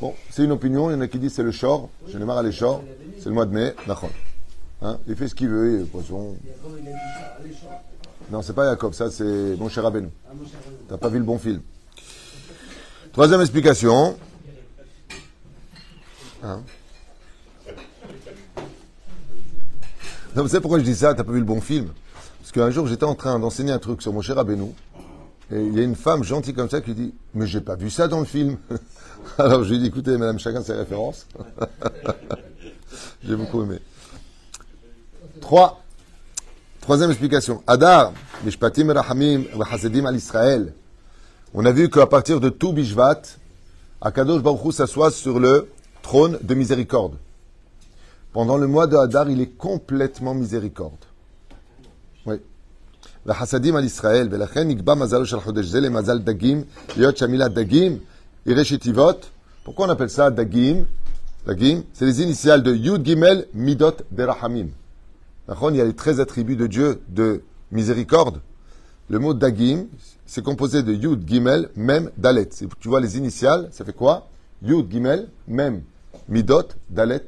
Bon, 0.00 0.14
c'est 0.30 0.44
une 0.44 0.52
opinion. 0.52 0.90
Il 0.90 0.94
y 0.94 0.96
en 0.96 1.00
a 1.00 1.06
qui 1.06 1.18
disent 1.18 1.34
c'est 1.34 1.42
le 1.42 1.52
short. 1.52 1.88
Je 2.08 2.18
n'ai 2.18 2.24
marre 2.24 2.38
à 2.38 2.42
les 2.42 2.52
short. 2.52 2.82
C'est 3.18 3.26
le 3.26 3.34
mois 3.34 3.46
de 3.46 3.54
mai. 3.54 3.74
D'accord. 3.86 4.10
Hein? 4.82 4.98
Il 5.06 5.16
fait 5.16 5.28
ce 5.28 5.34
qu'il 5.34 5.48
veut, 5.48 5.74
il 5.74 5.82
est 5.82 5.84
poisson. 5.84 6.36
Non, 8.30 8.42
c'est 8.42 8.52
pas 8.54 8.68
Jacob, 8.68 8.92
ça 8.92 9.10
c'est 9.10 9.56
mon 9.58 9.68
cher 9.68 9.84
Rabbeinu. 9.84 10.08
T'as 10.88 10.96
pas 10.96 11.08
vu 11.08 11.18
le 11.18 11.24
bon 11.24 11.38
film. 11.38 11.60
Troisième 13.12 13.40
explication. 13.40 14.16
Hein? 16.42 16.60
Vous 20.42 20.48
savez 20.48 20.60
pourquoi 20.60 20.78
je 20.78 20.84
dis 20.84 20.94
ça 20.94 21.14
T'as 21.14 21.24
pas 21.24 21.32
vu 21.32 21.38
le 21.38 21.44
bon 21.44 21.60
film 21.60 21.88
Parce 22.40 22.52
qu'un 22.52 22.70
jour, 22.70 22.86
j'étais 22.86 23.04
en 23.04 23.14
train 23.14 23.38
d'enseigner 23.38 23.72
un 23.72 23.78
truc 23.78 24.02
sur 24.02 24.12
mon 24.12 24.20
cher 24.20 24.38
Abenou. 24.38 24.74
Et 25.52 25.60
il 25.60 25.74
y 25.74 25.80
a 25.80 25.82
une 25.82 25.94
femme 25.94 26.24
gentille 26.24 26.54
comme 26.54 26.68
ça 26.68 26.80
qui 26.80 26.94
dit 26.94 27.14
Mais 27.34 27.46
j'ai 27.46 27.60
pas 27.60 27.76
vu 27.76 27.88
ça 27.90 28.08
dans 28.08 28.18
le 28.18 28.26
film. 28.26 28.56
Alors 29.38 29.64
je 29.64 29.70
lui 29.70 29.76
ai 29.76 29.78
dit 29.78 29.86
Écoutez, 29.86 30.16
madame, 30.18 30.38
chacun 30.38 30.62
ses 30.62 30.74
références. 30.74 31.26
j'ai 33.24 33.36
beaucoup 33.36 33.62
aimé. 33.62 33.78
Trois. 35.40 35.82
Troisième 36.80 37.10
explication. 37.10 37.62
Adar, 37.66 38.12
Mishpatim 38.44 38.90
Rahamim 38.90 39.44
Hasedim 39.70 40.06
al 40.06 40.16
Israël. 40.16 40.72
On 41.54 41.64
a 41.64 41.72
vu 41.72 41.88
qu'à 41.88 42.06
partir 42.06 42.40
de 42.40 42.48
tout 42.48 42.72
Bishvat, 42.72 43.22
Akadosh 44.00 44.42
Baruch 44.42 44.74
s'assoit 44.74 45.10
sur 45.10 45.40
le 45.40 45.68
trône 46.02 46.38
de 46.42 46.54
miséricorde. 46.54 47.16
Pendant 48.35 48.57
le 48.57 48.67
mois 48.67 48.87
de 48.87 48.95
Hadar, 48.95 49.29
il 49.29 49.41
est 49.41 49.57
complètement 49.57 50.33
miséricorde. 50.33 51.05
Oui. 52.25 52.35
וחסדים 53.25 53.75
על 53.75 53.83
ישראל, 53.83 54.27
ולכן 54.31 54.67
נקבע 54.67 54.93
מזלו 54.95 55.25
של 55.25 55.39
חודש 55.39 55.65
זה 55.65 55.79
למזל 55.81 56.19
דגים, 56.19 56.63
היות 56.95 57.17
שהמילה 57.17 57.47
דגים 57.47 57.97
היא 58.45 58.55
ראשי 58.55 58.77
תיבות. 58.77 59.29
Pourquoi 59.63 59.85
on 59.85 59.89
appelle 59.89 60.09
ça 60.09 60.31
dagim 60.31 60.85
Dagim, 61.45 61.83
c'est 61.93 62.05
les 62.05 62.21
initiales 62.21 62.63
de 62.63 62.73
Yud 62.73 63.05
Gimel 63.05 63.47
Midot 63.53 63.93
Berachamim. 64.11 64.67
Il 65.47 65.75
y 65.75 65.81
a 65.81 65.85
les 65.85 65.93
13 65.93 66.19
attributs 66.19 66.55
de 66.55 66.67
Dieu 66.67 67.01
de 67.09 67.41
miséricorde. 67.71 68.41
Le 69.09 69.19
mot 69.19 69.33
dagim, 69.33 69.85
c'est 70.25 70.43
composé 70.43 70.83
de 70.83 70.93
Yud 70.93 71.27
Gimel 71.27 71.69
Mem 71.75 72.11
Dalet. 72.17 72.49
Tu 72.79 72.87
vois 72.87 73.01
les 73.01 73.17
initiales, 73.17 73.69
ça 73.71 73.83
fait 73.83 73.93
quoi 73.93 74.27
Yud 74.63 74.91
Gimel 74.91 75.29
Mem 75.47 75.81
Midot 76.29 76.67
Dalet 76.89 77.25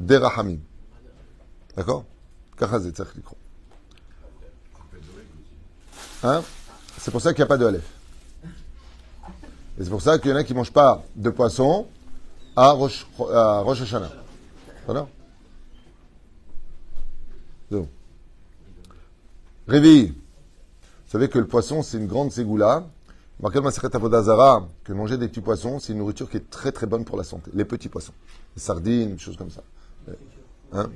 Derahamim. 0.00 0.58
D'accord? 1.76 2.04
Hein? 6.22 6.42
C'est 6.98 7.10
pour 7.10 7.20
ça 7.20 7.32
qu'il 7.32 7.40
n'y 7.40 7.44
a 7.44 7.46
pas 7.46 7.58
de 7.58 7.66
Aleph. 7.66 7.92
Et 9.78 9.84
c'est 9.84 9.90
pour 9.90 10.00
ça 10.00 10.18
qu'il 10.18 10.30
y 10.30 10.34
en 10.34 10.36
a 10.36 10.44
qui 10.44 10.52
ne 10.52 10.58
mangent 10.58 10.72
pas 10.72 11.04
de 11.14 11.30
poisson 11.30 11.86
à 12.56 12.70
Rosh, 12.70 13.06
à 13.30 13.60
Hashanah. 13.60 14.10
Voilà. 14.86 15.06
Donc. 17.70 17.88
Réveillez. 19.68 20.08
Vous 20.08 21.12
savez 21.12 21.28
que 21.28 21.38
le 21.38 21.46
poisson, 21.46 21.82
c'est 21.82 21.98
une 21.98 22.06
grande 22.06 22.32
ségoula. 22.32 22.86
Marqué 23.38 23.60
dans 23.60 23.68
Avodazara 23.68 24.66
que 24.82 24.94
manger 24.94 25.18
des 25.18 25.28
petits 25.28 25.42
poissons, 25.42 25.78
c'est 25.78 25.92
une 25.92 25.98
nourriture 25.98 26.30
qui 26.30 26.38
est 26.38 26.48
très 26.48 26.72
très 26.72 26.86
bonne 26.86 27.04
pour 27.04 27.18
la 27.18 27.24
santé. 27.24 27.50
Les 27.52 27.66
petits 27.66 27.90
poissons. 27.90 28.14
Les 28.54 28.62
sardines, 28.62 29.12
des 29.12 29.18
choses 29.18 29.36
comme 29.36 29.50
ça. 29.50 29.62
Hein 30.72 30.90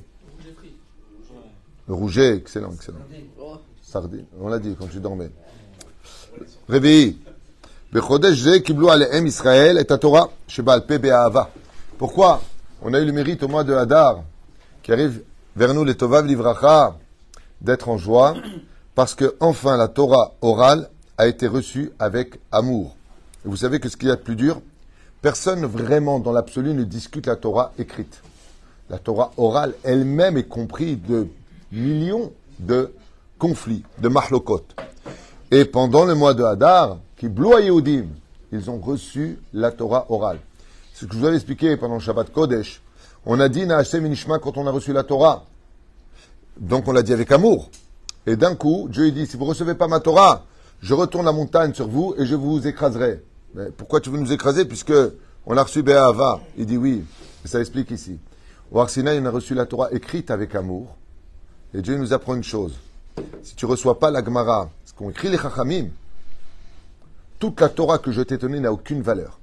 le 1.91 1.95
rouget, 1.95 2.37
excellent, 2.37 2.73
excellent. 2.73 3.01
Sardine, 3.83 4.25
on 4.41 4.47
l'a 4.47 4.61
dit 4.61 4.77
quand 4.79 4.87
tu 4.87 5.01
dormais. 5.01 5.29
Réveillé. 6.69 7.19
Israël 9.27 9.77
et 9.77 9.85
Torah 9.85 10.31
Pourquoi 11.99 12.43
On 12.83 12.95
a 12.95 13.01
eu 13.01 13.05
le 13.05 13.11
mérite 13.11 13.43
au 13.43 13.49
mois 13.49 13.65
de 13.65 13.75
Hadar, 13.75 14.23
qui 14.85 14.93
arrive 14.93 15.25
vers 15.57 15.75
nous, 15.75 15.83
les 15.83 15.97
Tovav 15.97 16.25
Livracha, 16.25 16.97
d'être 17.61 17.89
en 17.89 17.99
joie, 17.99 18.37
parce 18.95 19.17
que 19.17 19.35
enfin 19.41 19.77
la 19.77 19.89
Torah 19.89 20.35
orale 20.43 20.89
a 21.19 21.27
été 21.27 21.49
reçue 21.49 21.91
avec 21.99 22.39
amour. 22.53 22.95
Et 23.45 23.49
vous 23.49 23.57
savez 23.57 23.81
que 23.81 23.89
ce 23.89 23.97
qu'il 23.97 24.11
y 24.11 24.13
a 24.13 24.17
de 24.17 24.23
plus 24.23 24.37
dur, 24.37 24.63
personne 25.23 25.67
vraiment 25.67 26.21
dans 26.21 26.31
l'absolu 26.31 26.73
ne 26.73 26.85
discute 26.85 27.27
la 27.27 27.35
Torah 27.35 27.73
écrite. 27.79 28.23
La 28.91 28.99
Torah 28.99 29.31
orale 29.37 29.75
elle-même 29.85 30.37
est 30.37 30.49
comprise 30.49 30.99
de 31.09 31.29
millions 31.71 32.33
de 32.59 32.93
conflits, 33.39 33.85
de 33.99 34.09
mahlokot. 34.09 34.65
Et 35.53 35.65
pendant 35.65 36.05
le 36.05 36.17
mois 36.17 36.35
de 36.35 36.43
Hadar, 36.43 36.99
qui 37.17 37.29
bloua 37.29 37.61
Yehudim, 37.61 38.07
ils 38.51 38.69
ont 38.69 38.81
reçu 38.81 39.39
la 39.53 39.71
Torah 39.71 40.07
orale. 40.09 40.41
Ce 40.93 41.07
que 41.07 41.15
je 41.15 41.19
vous 41.19 41.25
avais 41.25 41.37
expliqué 41.37 41.77
pendant 41.77 41.95
le 41.95 42.01
Shabbat 42.01 42.33
Kodesh, 42.33 42.83
on 43.25 43.39
a 43.39 43.49
dit 43.49 43.65
Naashem 43.65 44.05
Inishma 44.05 44.41
quand 44.41 44.59
on 44.59 44.67
a 44.67 44.73
reçu 44.73 44.93
la 44.93 45.05
Torah. 45.05 45.45
Donc 46.59 46.89
on 46.89 46.93
l'a 46.93 47.03
dit 47.03 47.13
avec 47.13 47.31
amour. 47.31 47.71
Et 48.27 48.35
d'un 48.35 48.57
coup, 48.57 48.89
Dieu 48.91 49.11
dit, 49.13 49.27
si 49.27 49.37
vous 49.37 49.45
ne 49.45 49.51
recevez 49.51 49.75
pas 49.75 49.87
ma 49.87 50.01
Torah, 50.01 50.45
je 50.83 50.95
retourne 50.95 51.27
la 51.27 51.33
montagne 51.33 51.75
sur 51.75 51.87
vous 51.87 52.15
et 52.19 52.27
je 52.27 52.35
vous 52.35 52.67
écraserai. 52.67 53.23
Mais 53.55 53.71
pourquoi 53.71 54.01
tu 54.01 54.11
veux 54.11 54.19
nous 54.19 54.33
écraser 54.33 54.65
puisque 54.65 54.93
on 55.47 55.57
a 55.57 55.63
reçu 55.63 55.85
Béhava 55.85 56.41
Il 56.59 56.67
dit 56.67 56.77
oui. 56.77 57.05
Et 57.45 57.49
ça 57.49 57.61
explique 57.61 57.93
ici. 57.93 58.19
Au 58.73 58.79
Arsinaï, 58.79 59.19
on 59.19 59.27
a 59.27 59.31
reçu 59.31 59.55
la 59.55 59.67
Torah 59.67 59.91
écrite 59.91 60.31
avec 60.31 60.55
amour. 60.55 60.97
Et 61.75 61.83
Dieu 61.83 61.97
nous 61.97 62.13
apprend 62.13 62.37
une 62.37 62.45
chose. 62.45 62.79
Si 63.43 63.57
tu 63.57 63.67
reçois 63.67 63.99
pas 63.99 64.13
la 64.13 64.25
Gemara, 64.25 64.71
ce 64.85 64.93
qu'ont 64.93 65.11
écrit 65.11 65.29
les 65.29 65.39
Chachamim, 65.39 65.89
toute 67.41 67.61
la 67.61 67.69
Torah 67.69 67.99
que 67.99 68.13
je 68.13 68.23
t'ai 68.23 68.39
donnée 68.39 68.61
n'a 68.61 68.73
aucune 68.73 69.03
valeur. 69.03 69.41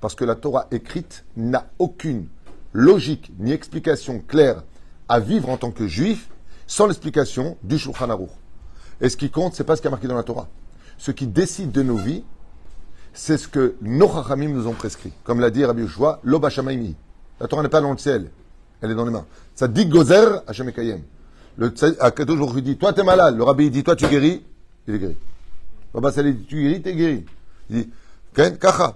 Parce 0.00 0.14
que 0.14 0.24
la 0.24 0.36
Torah 0.36 0.68
écrite 0.70 1.26
n'a 1.36 1.66
aucune 1.78 2.28
logique 2.72 3.30
ni 3.38 3.52
explication 3.52 4.20
claire 4.20 4.62
à 5.08 5.20
vivre 5.20 5.50
en 5.50 5.58
tant 5.58 5.70
que 5.70 5.86
juif 5.86 6.30
sans 6.66 6.86
l'explication 6.86 7.58
du 7.62 7.78
Shulchan 7.78 8.08
Aruch. 8.08 8.30
Et 9.02 9.10
ce 9.10 9.18
qui 9.18 9.30
compte, 9.30 9.54
c'est 9.54 9.64
pas 9.64 9.76
ce 9.76 9.82
qui 9.82 9.88
a 9.88 9.90
marqué 9.90 10.08
dans 10.08 10.16
la 10.16 10.22
Torah. 10.22 10.48
Ce 10.96 11.10
qui 11.10 11.26
décide 11.26 11.72
de 11.72 11.82
nos 11.82 11.96
vies, 11.96 12.24
c'est 13.12 13.36
ce 13.36 13.48
que 13.48 13.76
nos 13.82 14.08
Chachamim 14.08 14.48
nous 14.48 14.66
ont 14.66 14.72
prescrit. 14.72 15.12
Comme 15.24 15.40
l'a 15.40 15.50
dit 15.50 15.62
Rabbi 15.62 15.82
Yoshua, 15.82 16.20
Loba 16.24 16.48
La 17.38 17.48
Torah 17.48 17.62
n'est 17.62 17.68
pas 17.68 17.82
dans 17.82 17.92
le 17.92 17.98
ciel, 17.98 18.30
elle 18.80 18.90
est 18.90 18.94
dans 18.94 19.04
les 19.04 19.10
mains. 19.10 19.26
Ça 19.54 19.68
dit 19.68 19.86
Gozer 19.86 20.42
Hashem 20.46 20.68
Ekayem. 20.68 21.02
Le 21.58 21.70
toujours 21.70 22.54
dit, 22.54 22.76
toi 22.76 22.92
t'es 22.92 23.02
malade. 23.02 23.36
Le 23.36 23.42
rabbi 23.42 23.70
dit, 23.70 23.82
toi 23.82 23.96
tu 23.96 24.06
guéris, 24.06 24.44
il 24.86 24.94
est 24.94 24.98
guéri. 24.98 25.16
Baba 25.94 26.10
dit, 26.10 26.44
tu 26.44 26.60
guéris, 26.62 26.82
t'es 26.82 26.94
guéri. 26.94 27.24
Il 27.70 27.76
dit, 27.76 27.90
Ken, 28.34 28.58
Kacha. 28.58 28.94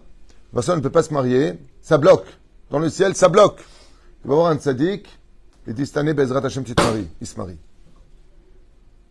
Personne 0.52 0.76
ne 0.76 0.82
peut 0.82 0.90
pas 0.90 1.02
se 1.02 1.12
marier, 1.14 1.58
ça 1.80 1.96
bloque. 1.96 2.26
Dans 2.70 2.78
le 2.78 2.90
ciel, 2.90 3.16
ça 3.16 3.28
bloque. 3.28 3.64
Tu 4.22 4.28
vas 4.28 4.34
voir 4.34 4.50
un 4.50 4.56
tzaddik, 4.56 5.06
il 5.66 5.74
dit, 5.74 5.86
cette 5.86 5.96
année, 5.96 6.12
Bezrat 6.12 6.44
Hashem, 6.44 6.64
tu 6.64 6.74
te 6.74 6.82
maries. 6.82 7.08
Il 7.20 7.26
se 7.26 7.38
marie. 7.38 7.58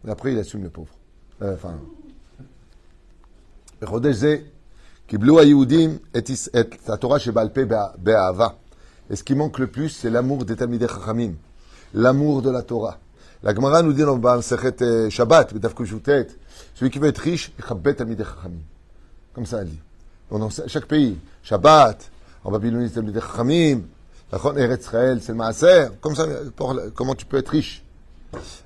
Et 0.07 0.09
après, 0.09 0.33
il 0.33 0.39
assume 0.39 0.63
le 0.63 0.69
pauvre. 0.69 0.93
Euh, 1.41 1.55
enfin. 1.55 1.79
et 3.81 3.85
la 6.87 6.97
Torah 6.97 7.17
chez 7.17 7.31
Balpe 7.31 7.59
Be'ava. 7.59 8.59
Et 9.09 9.15
ce 9.15 9.23
qui 9.23 9.35
manque 9.35 9.57
le 9.59 9.67
plus, 9.67 9.89
c'est 9.89 10.09
l'amour 10.09 10.45
des 10.45 10.55
Talmidei 10.55 10.87
Chachamim. 10.87 11.33
L'amour 11.93 12.41
de 12.41 12.51
la 12.51 12.61
Torah. 12.61 12.99
La 13.41 13.55
Gemara 13.55 13.81
nous 13.81 13.93
dit 13.93 14.03
dans 14.03 14.15
le 14.15 14.41
Sechet 14.41 15.09
Shabbat, 15.09 15.53
celui 16.75 16.91
qui 16.91 16.99
veut 16.99 17.07
être 17.07 17.19
riche, 17.19 17.51
il 17.57 17.95
Talmidei 17.95 18.23
Chachamim. 18.23 18.61
Comme 19.33 19.45
ça, 19.45 19.61
elle 19.61 19.69
dit. 19.69 19.79
Dans 20.29 20.49
chaque 20.67 20.85
pays. 20.85 21.17
Shabbat, 21.41 22.11
en 22.43 22.51
Babylonie, 22.51 22.91
Talmidei 22.91 23.21
Chachamim. 23.21 23.81
Eretz 24.31 24.81
Israël, 24.81 25.19
c'est 25.23 25.31
le 25.31 25.37
Maaser. 25.39 25.87
Comme 26.01 26.13
ça, 26.15 26.27
comment 26.93 27.15
tu 27.15 27.25
peux 27.25 27.37
être 27.37 27.49
riche? 27.49 27.83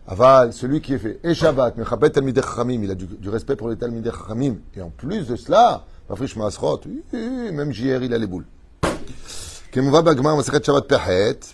Aval, 0.08 0.52
celui 0.52 0.82
qui 0.82 0.94
est 0.94 0.98
fait 0.98 1.20
et 1.24 1.34
Shabbat, 1.34 1.78
Mechabet 1.78 2.10
Talmidei 2.10 2.42
Chachamim, 2.42 2.84
il 2.84 2.92
a 2.92 2.96
du, 2.96 3.06
du, 3.06 3.30
respect 3.30 3.56
pour 3.56 3.70
les 3.70 3.78
Talmidei 3.78 4.12
Chachamim. 4.12 4.56
Et 4.76 4.82
en 4.82 4.90
plus 4.90 5.26
de 5.26 5.38
cela, 5.38 5.86
Mafrish 6.10 6.36
Maasrot, 6.36 6.82
même 7.14 7.72
JR, 7.72 8.04
il 8.04 8.14
a 8.14 8.18
les 8.18 8.28
boules. 8.28 8.46
כמובא 9.73 10.01
בגמר 10.01 10.37
מסכת 10.37 10.65
שבת 10.65 10.89
פחת, 10.89 11.47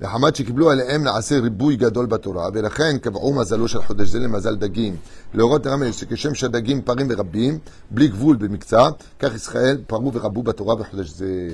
לחמת 0.00 0.36
שקיבלו 0.36 0.70
עליהם 0.70 1.02
נעשה 1.02 1.38
ריבוי 1.38 1.76
גדול 1.76 2.06
בתורה, 2.06 2.48
ולכן 2.54 2.98
קבעו 2.98 3.34
מזלו 3.34 3.68
של 3.68 3.82
חודש 3.82 4.08
זה 4.08 4.18
למזל 4.18 4.56
דגים. 4.56 4.96
להורות 5.34 5.66
לרמז 5.66 5.94
שכשם 5.94 6.34
שהדגים 6.34 6.82
פרים 6.82 7.06
ורבים, 7.10 7.58
בלי 7.90 8.08
גבול 8.08 8.36
במקצת, 8.36 9.02
כך 9.18 9.34
ישראל 9.34 9.78
פרו 9.86 10.12
ורבו 10.12 10.42
בתורה 10.42 10.76
בחודש 10.76 11.08
זה. 11.08 11.48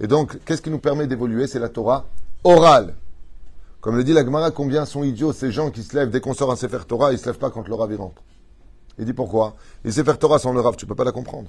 Et 0.00 0.06
donc, 0.06 0.38
qu'est-ce 0.44 0.62
qui 0.62 0.70
nous 0.70 0.80
permet 0.80 1.06
d'évoluer 1.06 1.46
C'est 1.46 1.60
la 1.60 1.68
Torah 1.68 2.04
orale. 2.44 2.94
Comme 3.80 3.96
le 3.96 4.04
dit 4.04 4.12
la 4.12 4.24
Gemara, 4.24 4.50
combien 4.50 4.84
sont 4.84 5.04
idiots 5.04 5.32
ces 5.32 5.52
gens 5.52 5.70
qui 5.70 5.82
se 5.82 5.94
lèvent 5.94 6.10
dès 6.10 6.20
qu'on 6.20 6.34
sort 6.34 6.50
un 6.50 6.56
Sefer 6.56 6.78
Torah, 6.88 7.10
ils 7.10 7.16
ne 7.16 7.18
se 7.18 7.26
lèvent 7.26 7.38
pas 7.38 7.50
quand 7.50 7.66
le 7.68 7.74
Rav 7.74 7.92
y 7.92 7.96
rentre. 7.96 8.22
Il 8.98 9.04
dit 9.04 9.12
pourquoi 9.12 9.54
Les 9.84 9.92
Sefer 9.92 10.14
Torah 10.18 10.38
sans 10.38 10.52
le 10.52 10.60
Rav, 10.60 10.76
tu 10.76 10.86
ne 10.86 10.88
peux 10.88 10.94
pas 10.94 11.04
la 11.04 11.12
comprendre. 11.12 11.48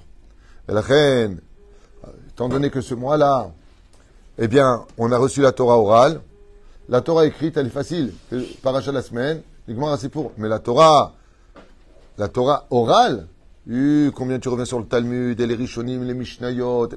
Et 0.68 0.72
la 0.72 0.82
reine, 0.82 1.40
étant 2.30 2.50
donné 2.50 2.70
que 2.70 2.82
ce 2.82 2.96
mois-là, 2.96 3.52
eh 4.39 4.49
bien, 4.49 4.85
on 4.97 5.11
a 5.11 5.19
reçu 5.19 5.41
la 5.41 5.53
Torah 5.53 5.79
orale, 5.79 6.21
la 6.89 7.01
Torah 7.01 7.27
écrite, 7.27 7.57
elle 7.57 7.67
est 7.67 7.71
facile. 7.71 8.13
Paracha 8.63 8.93
la 8.93 9.03
semaine, 9.03 9.43
c'est 9.99 10.09
pour. 10.09 10.33
Mais 10.39 10.49
la 10.49 10.59
Torah, 10.59 11.15
la 12.17 12.29
Torah 12.29 12.67
orale, 12.71 13.27
combien 14.15 14.39
tu 14.39 14.49
reviens 14.49 14.65
sur 14.65 14.79
le 14.79 14.87
Talmud, 14.87 15.39
et 15.39 15.47
les 15.47 15.55
Rishonim, 15.55 16.05
les 16.05 16.15
Mishnayot, 16.15 16.89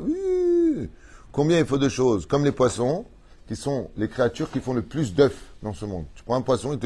combien 1.31 1.59
il 1.59 1.65
faut 1.65 1.77
de 1.77 1.89
choses, 1.89 2.25
comme 2.25 2.45
les 2.45 2.51
poissons, 2.51 3.05
qui 3.47 3.55
sont 3.55 3.89
les 3.97 4.07
créatures 4.07 4.49
qui 4.49 4.61
font 4.61 4.73
le 4.73 4.81
plus 4.81 5.13
d'œufs 5.13 5.35
dans 5.61 5.73
ce 5.73 5.85
monde. 5.85 6.05
Tu 6.15 6.23
prends 6.23 6.35
un 6.35 6.41
poisson, 6.41 6.77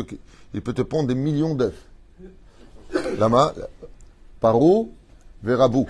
il, 0.54 0.62
peut 0.62 0.74
te 0.74 0.82
pondre 0.82 1.08
des 1.08 1.16
millions 1.16 1.54
d'œufs. 1.54 1.86
Lama, 3.20 3.54
Paro, 4.40 4.92
Verabou. 5.44 5.88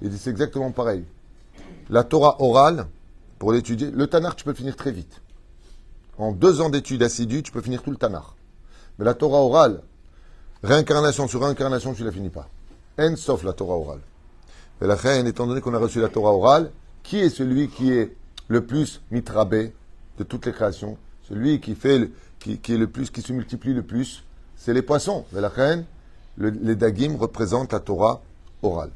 Il 0.00 0.10
dit 0.10 0.18
c'est 0.18 0.30
exactement 0.30 0.70
pareil. 0.70 1.04
La 1.90 2.04
Torah 2.04 2.36
orale, 2.40 2.86
pour 3.42 3.52
l'étudier, 3.52 3.90
le 3.90 4.06
Tanar, 4.06 4.36
tu 4.36 4.44
peux 4.44 4.54
finir 4.54 4.76
très 4.76 4.92
vite. 4.92 5.20
En 6.16 6.30
deux 6.30 6.60
ans 6.60 6.70
d'études 6.70 7.02
assidues, 7.02 7.42
tu 7.42 7.50
peux 7.50 7.60
finir 7.60 7.82
tout 7.82 7.90
le 7.90 7.96
Tanar. 7.96 8.36
Mais 8.96 9.04
la 9.04 9.14
Torah 9.14 9.40
orale, 9.40 9.82
réincarnation 10.62 11.26
sur 11.26 11.40
réincarnation, 11.42 11.92
tu 11.92 12.02
ne 12.02 12.06
la 12.06 12.12
finis 12.12 12.30
pas. 12.30 12.48
En 13.00 13.16
sauf 13.16 13.42
la 13.42 13.52
Torah 13.52 13.74
orale. 13.74 13.98
Et 14.80 14.86
la 14.86 14.94
reine, 14.94 15.26
étant 15.26 15.48
donné 15.48 15.60
qu'on 15.60 15.74
a 15.74 15.78
reçu 15.78 16.00
la 16.00 16.08
Torah 16.08 16.30
orale, 16.30 16.70
qui 17.02 17.18
est 17.18 17.30
celui 17.30 17.66
qui 17.66 17.90
est 17.90 18.14
le 18.46 18.64
plus 18.64 19.00
mitrabé 19.10 19.72
de 20.18 20.22
toutes 20.22 20.46
les 20.46 20.52
créations, 20.52 20.96
celui 21.28 21.58
qui 21.58 21.74
fait, 21.74 22.12
qui, 22.38 22.52
est 22.52 22.78
le 22.78 22.86
plus, 22.86 23.10
qui 23.10 23.22
se 23.22 23.32
multiplie 23.32 23.74
le 23.74 23.82
plus, 23.82 24.22
c'est 24.54 24.72
les 24.72 24.82
poissons. 24.82 25.24
Mais 25.32 25.40
la 25.40 25.48
reine, 25.48 25.84
les 26.38 26.76
dagim 26.76 27.16
représentent 27.18 27.72
la 27.72 27.80
Torah 27.80 28.22
orale. 28.62 28.92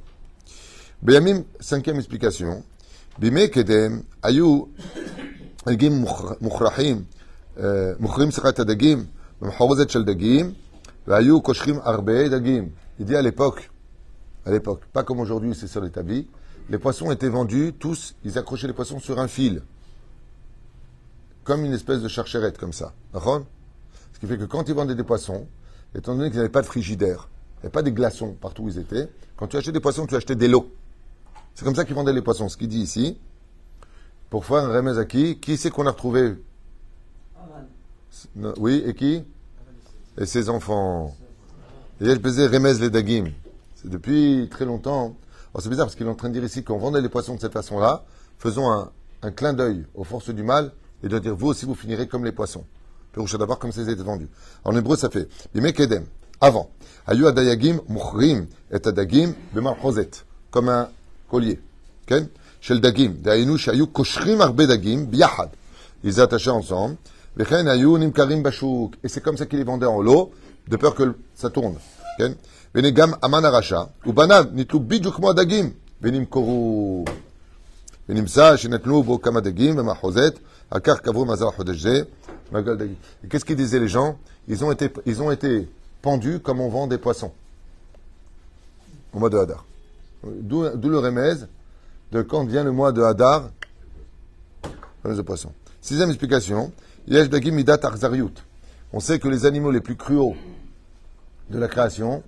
Beyamim, 1.03 1.43
cinquième 1.59 1.97
explication. 1.97 2.63
Bime 3.20 3.50
kedem, 3.50 4.04
ayu, 4.22 4.68
dagim 5.66 6.06
mukhrahim, 6.42 7.06
mukhrahim 8.00 8.32
sachat 8.32 8.62
dagim, 8.62 9.06
במחרוזת 9.42 9.90
של 9.90 10.04
דגים, 10.04 10.54
והיו 11.08 11.42
קושרים 11.42 11.80
הרבה 11.84 12.28
דגים. 12.30 12.70
Il 13.00 13.06
dit 13.06 13.16
à 13.16 13.22
l'époque, 13.24 13.72
à 14.46 14.52
l'époque, 14.52 14.86
pas 14.94 15.04
comme 15.04 15.20
aujourd'hui 15.20 15.56
c'est 15.56 15.66
sur 15.66 15.82
l'établi, 15.82 16.28
les 16.70 16.78
poissons 16.78 17.10
étaient 17.10 17.28
vendus, 17.28 17.74
tous, 17.80 18.14
ils 18.24 18.38
accrochaient 18.38 18.68
les 18.68 18.74
poissons 18.74 19.00
sur 19.00 19.20
un 19.20 19.28
fil 19.28 19.64
comme 21.44 21.66
une 21.66 21.74
espèce 21.74 22.04
de 22.04 22.08
charcherette 22.08 22.60
comme 22.60 22.72
ça. 22.72 22.94
Ce 23.16 24.20
qui 24.20 24.28
fait 24.28 24.38
que 24.38 24.46
quand 24.46 24.70
ils 24.70 24.76
vendaient 24.76 24.94
des 24.94 25.04
poissons, 25.04 25.48
étant 25.96 26.16
donné 26.16 26.30
qu'ils 26.30 26.38
n'avaient 26.38 26.50
pas 26.50 26.62
de 26.62 26.68
frigidaire, 26.68 27.28
il 27.28 27.56
n'y 27.56 27.62
avait 27.64 27.72
pas 27.72 27.82
des 27.82 27.92
glaçons 27.92 28.38
partout 28.40 28.66
où 28.66 28.70
ils 28.70 28.78
étaient, 28.78 29.10
quand 29.38 29.48
tu 29.48 29.58
achetais 29.58 29.72
des 29.72 29.80
poissons, 29.80 30.06
tu 30.06 30.16
achetais 30.16 30.36
des 30.36 30.48
lots. 30.48 30.72
C'est 31.57 31.65
comme 31.65 31.75
ça 31.75 31.87
qu'ils 31.87 31.95
vendaient 31.95 32.13
les 32.13 32.23
poissons. 32.23 32.51
Ce 32.51 32.57
qu'il 32.59 32.69
dit 32.69 32.81
ici, 32.81 33.17
pour 34.29 34.45
faire 34.45 34.59
un 34.59 34.69
remède 34.69 34.99
à 34.99 35.07
qui? 35.07 35.41
Qui 35.41 35.57
c'est 35.57 35.71
qu'on 35.71 35.87
a 35.87 35.91
retrouvé? 35.91 36.35
Oui, 38.59 38.83
et 38.87 38.95
qui? 38.95 39.25
Et 40.19 40.27
ses 40.27 40.51
enfants. 40.51 41.17
Et 42.03 42.07
elle 42.07 42.21
pesait 42.21 42.47
remez 42.47 42.75
les 42.75 42.91
dagim. 42.91 43.33
C'est 43.75 43.89
depuis 43.89 44.49
très 44.51 44.67
longtemps. 44.67 45.17
c'est 45.59 45.71
bizarre 45.71 45.87
parce 45.87 45.97
qu'il 45.97 46.07
est 46.07 46.11
en 46.11 46.15
train 46.15 46.29
de 46.29 46.35
dire 46.35 46.45
ici 46.45 46.63
qu'on 46.63 46.77
vendait 46.77 47.01
les 47.01 47.09
poissons 47.09 47.35
de 47.37 47.41
cette 47.41 47.55
façon-là. 47.55 48.05
Faisons 48.39 48.71
un, 48.71 48.91
un 49.23 49.31
clin 49.31 49.55
d'œil 49.55 49.87
aux 49.95 50.05
forces 50.05 50.29
du 50.29 50.43
mal 50.43 50.73
et 51.03 51.09
de 51.09 51.19
dire 51.19 51.35
vous 51.35 51.47
aussi 51.49 51.65
vous 51.65 51.75
finirez 51.75 52.07
comme 52.07 52.27
les 52.27 52.33
poissons. 52.33 52.65
Péroucha 53.13 53.39
d'abord 53.39 53.59
comme 53.59 53.71
étaient 53.71 53.95
vendus. 53.95 54.29
En 54.63 54.77
hébreu 54.77 54.97
ça 54.97 55.09
fait 55.09 55.27
Bimekedem. 55.55 56.05
Avant. 56.39 56.69
Ayu 57.07 57.27
adayagim 57.27 57.81
muchrim 57.89 58.47
et 58.71 58.75
adagim 58.75 59.33
b'marchozet. 59.55 60.11
Comme 60.51 60.69
un 60.69 60.91
collier. 61.30 61.60
Ken? 62.06 62.30
Shel 62.60 62.80
dagim. 62.80 63.14
Dainu 63.22 63.58
shayu 63.58 63.88
koshrim 63.88 64.42
arbe 64.42 64.68
dagim 64.68 65.06
biyahad. 65.06 65.50
Ils 66.04 66.20
attachaient 66.20 66.50
ensemble. 66.50 66.98
Vechen 67.36 67.68
ayu 67.68 67.98
nimkarim 67.98 68.42
bashuk. 68.42 68.96
Et 69.04 69.08
c'est 69.08 69.22
comme 69.22 69.38
ça 69.38 69.46
qu'ils 69.46 69.60
les 69.60 69.66
vendaient 69.66 69.86
en 69.86 70.02
lot, 70.02 70.32
de 70.68 70.78
peur 70.78 70.96
que 70.96 71.16
ça 71.36 71.50
tourne. 71.50 71.76
Ken? 72.18 72.36
Venegam 72.74 73.18
aman 73.22 73.44
arasha. 73.44 73.90
Ubanad 74.06 74.54
nitlu 74.54 74.80
bidjuk 74.80 75.20
mo 75.20 75.30
adagim. 75.30 75.72
Venim 76.02 76.26
koru. 76.26 77.06
ונמצא 78.10 78.58
שנתנו 78.58 79.04
בו 79.04 79.22
כמה 79.22 79.40
דגים 79.40 79.78
ומחוזת, 79.78 80.40
על 80.72 80.80
כך 80.80 81.00
קברו 81.00 81.26
מזל 81.26 81.46
חודש 81.56 81.82
זה, 81.82 82.02
מעגל 82.52 82.76
דגים. 82.76 82.96
Et 83.24 83.28
qu'est-ce 83.28 83.46
qu'ils 83.46 83.56
disaient 83.56 83.80
les 83.80 83.88
gens 83.88 84.18
ils 84.48 84.66
ont, 84.66 84.72
été, 84.72 84.90
ils 85.06 85.22
ont 85.22 85.32
été 85.32 85.70
pendus 86.02 86.40
comme 86.40 86.60
on 86.60 86.68
vend 86.68 86.88
des 86.88 86.98
poissons 86.98 87.32
au 89.14 89.20
mois 89.20 89.30
de 89.30 89.38
Hadar. 89.38 89.64
D'où 90.25 90.63
le 90.63 90.99
remèze 90.99 91.49
de 92.13 92.23
quand 92.23 92.45
vient 92.45 92.65
le 92.65 92.73
mois 92.73 92.93
de 92.93 93.03
Hadar, 93.03 93.51
le 95.05 95.23
poisson. 95.23 95.53
Sixième 95.81 96.09
explication. 96.09 96.73
On 98.93 99.01
sait 99.01 99.19
que 99.19 99.29
les 99.29 99.47
animaux 99.47 99.71
les 99.71 99.81
plus 99.81 99.97
cruaux 99.97 100.35
de 101.51 101.59
la 101.59 101.69
création, 101.69 102.23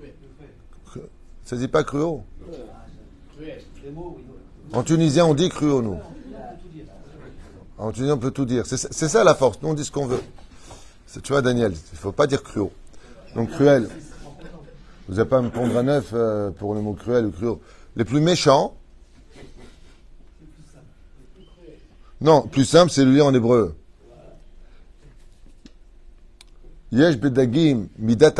ça 1.44 1.56
ne 1.56 1.60
dit 1.60 1.68
pas 1.68 1.82
cruaux? 1.82 2.22
En 4.72 4.82
tunisien, 4.82 5.24
on 5.24 5.34
dit 5.34 5.48
cruaux, 5.48 5.82
nous. 5.82 5.98
En 7.78 7.90
tunisien, 7.90 8.14
on 8.14 8.18
peut 8.18 8.30
tout 8.30 8.44
dire. 8.44 8.66
C'est 8.66 9.08
ça 9.08 9.24
la 9.24 9.34
force. 9.34 9.58
Nous, 9.62 9.68
on 9.68 9.74
dit 9.74 9.84
ce 9.84 9.90
qu'on 9.90 10.06
veut. 10.06 10.20
Tu 11.22 11.32
vois, 11.32 11.42
Daniel, 11.42 11.72
il 11.72 11.94
ne 11.94 11.98
faut 11.98 12.12
pas 12.12 12.26
dire 12.26 12.42
cruaux. 12.42 12.70
Donc, 13.34 13.50
cruel. 13.50 13.88
Vous 15.08 15.14
n'allez 15.14 15.28
pas 15.28 15.40
me 15.40 15.48
prendre 15.48 15.76
un 15.76 15.88
œuf 15.88 16.10
euh, 16.12 16.50
pour 16.50 16.74
le 16.74 16.82
mot 16.82 16.92
cruel 16.92 17.26
ou 17.26 17.30
cruaux. 17.30 17.60
Les 17.98 18.04
plus 18.04 18.20
méchants. 18.20 18.76
Non, 22.20 22.42
plus 22.42 22.64
simple, 22.64 22.92
c'est 22.92 23.04
le 23.04 23.12
lire 23.12 23.26
en 23.26 23.34
hébreu. 23.34 23.74
Yesh 26.92 27.16
bedagim 27.16 27.88
midat 27.98 28.34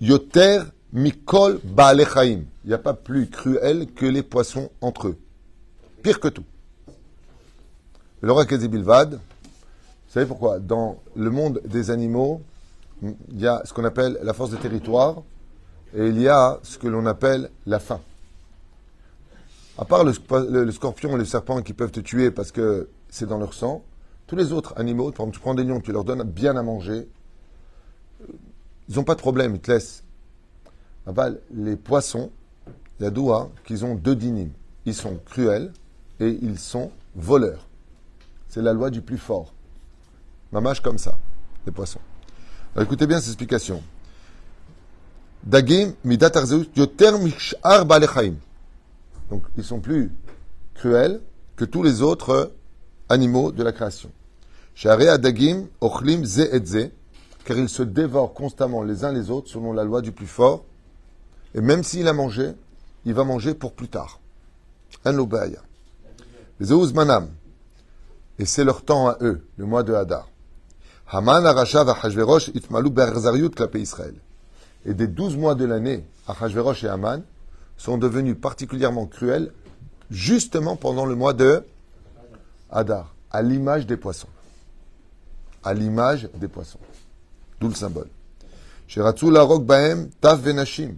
yoter 0.00 0.62
mikol 0.92 1.58
baalechaim. 1.64 2.44
Il 2.64 2.68
n'y 2.68 2.74
a 2.74 2.78
pas 2.78 2.94
plus 2.94 3.28
cruel 3.28 3.88
que 3.92 4.06
les 4.06 4.22
poissons 4.22 4.70
entre 4.80 5.08
eux. 5.08 5.18
Pire 6.02 6.20
que 6.20 6.28
tout. 6.28 6.44
Le 8.20 8.30
roi 8.30 8.44
Bilvad, 8.44 9.14
vous 9.14 10.12
savez 10.12 10.26
pourquoi? 10.26 10.60
Dans 10.60 11.02
le 11.16 11.30
monde 11.30 11.60
des 11.64 11.90
animaux, 11.90 12.40
il 13.02 13.40
y 13.40 13.48
a 13.48 13.62
ce 13.64 13.72
qu'on 13.72 13.84
appelle 13.84 14.18
la 14.22 14.32
force 14.32 14.50
de 14.50 14.56
territoire 14.56 15.22
et 15.92 16.06
il 16.06 16.20
y 16.20 16.28
a 16.28 16.60
ce 16.62 16.78
que 16.78 16.86
l'on 16.86 17.04
appelle 17.04 17.50
la 17.66 17.80
faim. 17.80 18.00
À 19.78 19.84
part 19.84 20.04
le, 20.04 20.12
scorpion 20.72 21.14
et 21.14 21.18
le 21.18 21.24
serpent 21.24 21.60
qui 21.60 21.74
peuvent 21.74 21.90
te 21.90 22.00
tuer 22.00 22.30
parce 22.30 22.50
que 22.50 22.88
c'est 23.10 23.26
dans 23.26 23.38
leur 23.38 23.52
sang, 23.52 23.84
tous 24.26 24.36
les 24.36 24.52
autres 24.52 24.72
animaux, 24.76 25.12
par 25.12 25.30
tu 25.30 25.38
prends 25.38 25.54
des 25.54 25.64
lions, 25.64 25.80
tu 25.80 25.92
leur 25.92 26.04
donnes 26.04 26.22
bien 26.22 26.56
à 26.56 26.62
manger, 26.62 27.08
euh, 28.22 28.32
ils 28.88 28.96
n'ont 28.96 29.04
pas 29.04 29.14
de 29.14 29.20
problème, 29.20 29.54
ils 29.54 29.60
te 29.60 29.70
laissent. 29.70 30.02
Aval, 31.06 31.40
les 31.52 31.76
poissons, 31.76 32.30
il 32.98 33.04
y 33.04 33.06
a 33.06 33.48
qu'ils 33.64 33.84
ont 33.84 33.94
deux 33.94 34.16
dynimes. 34.16 34.52
Ils 34.86 34.94
sont 34.94 35.18
cruels 35.26 35.72
et 36.20 36.38
ils 36.40 36.58
sont 36.58 36.90
voleurs. 37.14 37.66
C'est 38.48 38.62
la 38.62 38.72
loi 38.72 38.90
du 38.90 39.02
plus 39.02 39.18
fort. 39.18 39.52
Mamache 40.52 40.80
comme 40.80 40.98
ça, 40.98 41.18
les 41.66 41.72
poissons. 41.72 42.00
Écoutez 42.80 43.06
bien 43.06 43.20
cette 43.20 43.28
explication. 43.28 43.82
Dagim 45.44 45.92
midat 46.04 46.30
yoter 46.74 47.12
balechaim. 47.86 48.34
Donc, 49.30 49.42
ils 49.56 49.64
sont 49.64 49.80
plus 49.80 50.12
cruels 50.74 51.20
que 51.56 51.64
tous 51.64 51.82
les 51.82 52.02
autres 52.02 52.52
animaux 53.08 53.52
de 53.52 53.62
la 53.62 53.72
création. 53.72 54.10
Ochlim 55.80 56.24
car 57.44 57.56
ils 57.56 57.68
se 57.68 57.82
dévorent 57.82 58.34
constamment 58.34 58.82
les 58.82 59.04
uns 59.04 59.12
les 59.12 59.30
autres 59.30 59.48
selon 59.48 59.72
la 59.72 59.84
loi 59.84 60.02
du 60.02 60.12
plus 60.12 60.26
fort. 60.26 60.64
Et 61.54 61.60
même 61.60 61.84
s'il 61.84 62.08
a 62.08 62.12
mangé, 62.12 62.52
il 63.04 63.14
va 63.14 63.24
manger 63.24 63.54
pour 63.54 63.72
plus 63.72 63.88
tard. 63.88 64.20
Et 68.38 68.44
c'est 68.44 68.64
leur 68.64 68.82
temps 68.82 69.08
à 69.08 69.16
eux, 69.20 69.46
le 69.56 69.64
mois 69.64 69.84
de 69.84 69.94
Hadar. 69.94 70.28
Haman, 71.08 71.46
Itmalu, 72.54 72.90
Berzariut, 72.90 73.52
Israël. 73.74 74.14
Et 74.84 74.92
des 74.92 75.06
douze 75.06 75.36
mois 75.36 75.54
de 75.54 75.64
l'année, 75.64 76.04
Achashverosh 76.26 76.84
et 76.84 76.88
Haman 76.88 77.22
sont 77.76 77.98
devenus 77.98 78.36
particulièrement 78.40 79.06
cruels, 79.06 79.52
justement 80.10 80.76
pendant 80.76 81.06
le 81.06 81.14
mois 81.14 81.32
de 81.32 81.64
Hadar, 82.70 83.14
à 83.30 83.42
l'image 83.42 83.86
des 83.86 83.96
poissons. 83.96 84.28
À 85.64 85.74
l'image 85.74 86.28
des 86.34 86.48
poissons. 86.48 86.78
D'où 87.60 87.68
le 87.68 87.74
symbole. 87.74 88.08
Shiratsu 88.86 89.30
la 89.30 89.42
rok 89.42 89.64
baem 89.64 90.10
taf 90.20 90.40
venashim. 90.40 90.94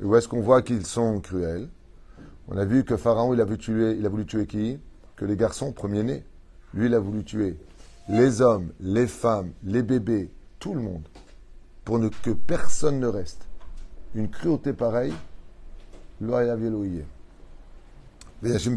Et 0.00 0.04
où 0.04 0.16
est-ce 0.16 0.28
qu'on 0.28 0.40
voit 0.40 0.62
qu'ils 0.62 0.86
sont 0.86 1.20
cruels? 1.20 1.68
On 2.48 2.56
a 2.56 2.64
vu 2.64 2.84
que 2.84 2.96
Pharaon, 2.96 3.34
il 3.34 3.40
a 3.40 3.44
voulu 3.44 3.58
tuer, 3.58 3.96
il 3.98 4.06
a 4.06 4.08
voulu 4.08 4.26
tuer 4.26 4.46
qui? 4.46 4.78
Que 5.16 5.24
les 5.24 5.36
garçons 5.36 5.72
premiers-nés. 5.72 6.24
Lui, 6.74 6.86
il 6.86 6.94
a 6.94 6.98
voulu 6.98 7.22
tuer 7.22 7.56
les 8.08 8.40
hommes, 8.40 8.72
les 8.80 9.06
femmes, 9.06 9.52
les 9.64 9.82
bébés, 9.82 10.30
tout 10.58 10.74
le 10.74 10.80
monde, 10.80 11.02
pour 11.84 11.98
ne, 11.98 12.08
que 12.08 12.30
personne 12.30 13.00
ne 13.00 13.06
reste. 13.06 13.46
Une 14.14 14.28
cruauté 14.28 14.72
pareille, 14.72 15.14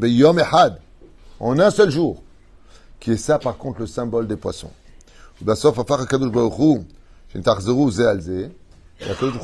Yom 0.10 0.41
en 1.39 1.60
un 1.60 1.69
seul 1.69 1.91
jour, 1.91 2.23
qui 2.99 3.12
est 3.12 3.17
ça 3.17 3.38
par 3.39 3.58
contre 3.58 3.81
le 3.81 3.88
symbole 3.88 4.27
des 4.27 4.36
poissons. 4.36 4.71
Bassof 5.41 5.77
Afar 5.77 6.01
Akadosh 6.01 6.31
Baruchou, 6.31 6.86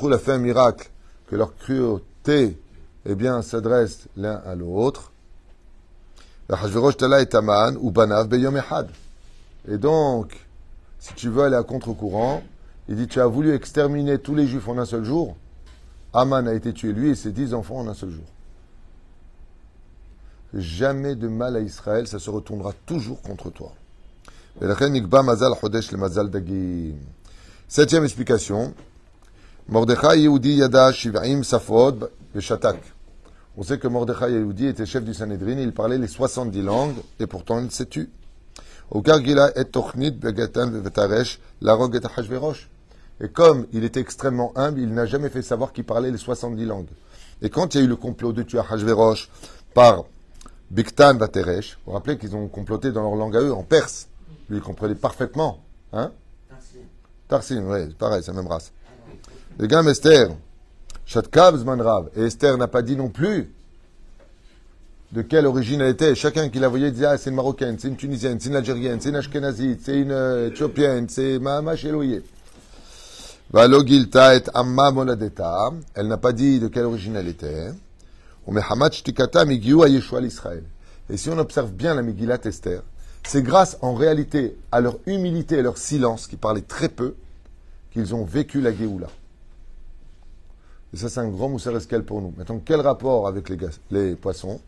l'a 0.09 0.17
fait 0.17 0.31
un 0.31 0.37
miracle, 0.37 0.89
que 1.27 1.35
leur 1.35 1.55
cruauté, 1.57 2.57
eh 3.05 3.15
bien, 3.15 3.41
s'adresse 3.41 4.07
l'un 4.15 4.41
à 4.45 4.55
l'autre. 4.55 5.11
Et 6.49 6.53
ou 7.81 7.91
Banav 7.91 8.27
Beyom 8.27 8.61
Et 9.67 9.77
donc, 9.77 10.47
si 10.99 11.13
tu 11.13 11.29
veux 11.29 11.43
aller 11.43 11.55
à 11.55 11.63
contre-courant, 11.63 12.41
il 12.89 12.95
dit, 12.95 13.07
tu 13.07 13.21
as 13.21 13.27
voulu 13.27 13.53
exterminer 13.53 14.17
tous 14.17 14.35
les 14.35 14.47
juifs 14.47 14.67
en 14.67 14.77
un 14.77 14.85
seul 14.85 15.03
jour, 15.03 15.35
Aman 16.13 16.47
a 16.47 16.53
été 16.53 16.73
tué, 16.73 16.91
lui 16.91 17.09
et 17.09 17.15
ses 17.15 17.31
dix 17.31 17.53
enfants 17.53 17.77
en 17.77 17.87
un 17.87 17.93
seul 17.93 18.09
jour. 18.11 18.25
Jamais 20.53 21.15
de 21.15 21.29
mal 21.29 21.55
à 21.55 21.61
Israël, 21.61 22.07
ça 22.07 22.19
se 22.19 22.29
retournera 22.29 22.73
toujours 22.85 23.21
contre 23.21 23.49
toi. 23.49 23.73
Septième 27.69 28.03
explication. 28.03 28.73
Safod 31.43 32.09
On 33.55 33.63
sait 33.63 33.79
que 33.79 33.87
Mordechai 33.87 34.33
Yehudi 34.33 34.67
était 34.67 34.85
chef 34.85 35.05
du 35.05 35.13
Sanhedrin, 35.13 35.57
il 35.57 35.71
parlait 35.71 35.97
les 35.97 36.07
70 36.07 36.61
langues, 36.61 36.97
et 37.21 37.27
pourtant 37.27 37.61
il 37.61 37.71
s'est 37.71 37.85
tué. 37.85 38.09
Tochnit 39.71 40.11
Begatan 40.11 40.71
Vetaresh, 40.71 41.39
et 43.23 43.29
comme 43.29 43.67
il 43.71 43.83
était 43.83 43.99
extrêmement 43.99 44.51
humble, 44.55 44.79
il 44.79 44.93
n'a 44.93 45.05
jamais 45.05 45.29
fait 45.29 45.43
savoir 45.43 45.73
qu'il 45.73 45.83
parlait 45.83 46.11
les 46.11 46.17
70 46.17 46.65
langues. 46.65 46.87
Et 47.41 47.49
quand 47.49 47.73
il 47.73 47.77
y 47.77 47.81
a 47.81 47.83
eu 47.85 47.87
le 47.87 47.95
complot 47.95 48.33
de 48.33 48.43
tuer 48.43 48.59
Hashverosh 48.59 49.29
par 49.73 50.05
Biktan 50.71 51.17
Vateresh, 51.17 51.73
vous 51.73 51.79
vous 51.87 51.91
rappelez 51.91 52.17
qu'ils 52.17 52.35
ont 52.35 52.47
comploté 52.47 52.91
dans 52.91 53.03
leur 53.03 53.15
langue 53.15 53.35
à 53.35 53.41
eux, 53.41 53.53
en 53.53 53.63
perse. 53.63 54.07
Lui, 54.49 54.57
il 54.57 54.63
comprenait 54.63 54.95
parfaitement. 54.95 55.59
Hein? 55.93 56.11
Tarsin, 57.27 57.63
oui, 57.63 57.93
pareil, 57.97 58.21
c'est 58.23 58.31
la 58.31 58.41
même 58.41 58.51
race. 58.51 58.71
Le 59.57 59.67
gars 59.67 59.83
Esther, 59.83 60.29
Shatkab 61.05 61.57
Zmanrav, 61.57 62.09
et 62.15 62.23
Esther 62.23 62.57
n'a 62.57 62.67
pas 62.67 62.81
dit 62.81 62.95
non 62.95 63.09
plus 63.09 63.53
de 65.11 65.21
quelle 65.21 65.45
origine 65.45 65.81
elle 65.81 65.89
était. 65.89 66.15
Chacun 66.15 66.49
qui 66.49 66.59
la 66.59 66.69
voyait 66.69 66.91
disait, 66.91 67.05
ah, 67.05 67.17
c'est 67.17 67.29
une 67.29 67.35
Marocaine, 67.35 67.77
c'est 67.77 67.87
une 67.87 67.97
Tunisienne, 67.97 68.39
c'est 68.39 68.49
une 68.49 68.55
Algérienne, 68.55 68.99
c'est 68.99 69.09
une 69.09 69.15
Ashkenazite, 69.15 69.81
c'est 69.83 69.99
une 69.99 70.11
euh, 70.11 70.47
Éthiopienne, 70.47 71.07
c'est 71.09 71.37
Mahama 71.37 71.75
Sheloye. 71.75 72.21
Valogilta 73.51 74.35
et 74.35 74.43
Amma 74.53 74.91
Moladeta. 74.91 75.71
Elle 75.93 76.07
n'a 76.07 76.17
pas 76.17 76.31
dit 76.31 76.59
de 76.59 76.67
quelle 76.69 76.85
origine 76.85 77.17
elle 77.17 77.27
était. 77.27 77.71
Et 81.09 81.17
si 81.17 81.29
on 81.29 81.37
observe 81.37 81.71
bien 81.71 81.93
la 81.93 82.01
Megillat 82.01 82.39
Esther, 82.45 82.81
c'est 83.23 83.43
grâce 83.43 83.77
en 83.81 83.93
réalité 83.93 84.57
à 84.71 84.79
leur 84.79 84.97
humilité 85.05 85.57
et 85.57 85.61
leur 85.61 85.77
silence, 85.77 86.27
qui 86.27 86.37
parlaient 86.37 86.61
très 86.61 86.89
peu, 86.89 87.15
qu'ils 87.91 88.15
ont 88.15 88.23
vécu 88.23 88.61
la 88.61 88.73
Géoula. 88.73 89.09
Et 90.93 90.97
ça, 90.97 91.09
c'est 91.09 91.19
un 91.19 91.27
grand 91.27 91.49
moussarescal 91.49 92.03
pour 92.03 92.21
nous. 92.21 92.33
Maintenant, 92.37 92.61
quel 92.63 92.79
rapport 92.81 93.27
avec 93.27 93.49
les, 93.49 93.57
les 93.91 94.15
poissons? 94.15 94.59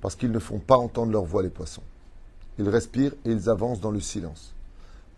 Parce 0.00 0.16
qu'ils 0.16 0.30
ne 0.30 0.38
font 0.38 0.58
pas 0.58 0.76
entendre 0.76 1.12
leur 1.12 1.24
voix, 1.24 1.42
les 1.42 1.50
poissons. 1.50 1.82
Ils 2.60 2.68
respirent 2.68 3.14
et 3.24 3.30
ils 3.30 3.48
avancent 3.48 3.80
dans 3.80 3.90
le 3.90 4.00
silence. 4.00 4.52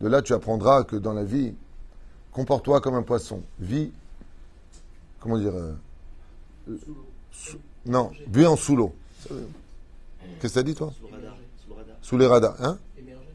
De 0.01 0.07
là, 0.07 0.23
tu 0.23 0.33
apprendras 0.33 0.85
que 0.85 0.95
dans 0.95 1.13
la 1.13 1.25
vie, 1.25 1.55
comporte-toi 2.31 2.81
comme 2.81 2.95
un 2.95 3.03
poisson. 3.03 3.43
Vis, 3.59 3.91
comment 5.19 5.37
dire, 5.39 5.53
euh, 5.55 5.73
sous- 7.33 7.59
non, 7.85 8.13
vis 8.29 8.47
en 8.47 8.55
sous 8.57 8.77
l'eau. 8.77 8.95
Qu'est-ce 10.41 10.55
que 10.55 10.59
t'as 10.61 10.63
dit, 10.63 10.75
toi? 10.77 10.93
Sous 11.01 11.09
le 11.09 11.15
radar. 11.17 11.35
Sous 11.61 11.69
le 11.69 11.75
radar. 11.75 11.97
Sous 12.01 12.19
les 12.19 12.27
radars, 12.27 12.55
hein? 12.65 12.79
Émergé. 12.97 13.27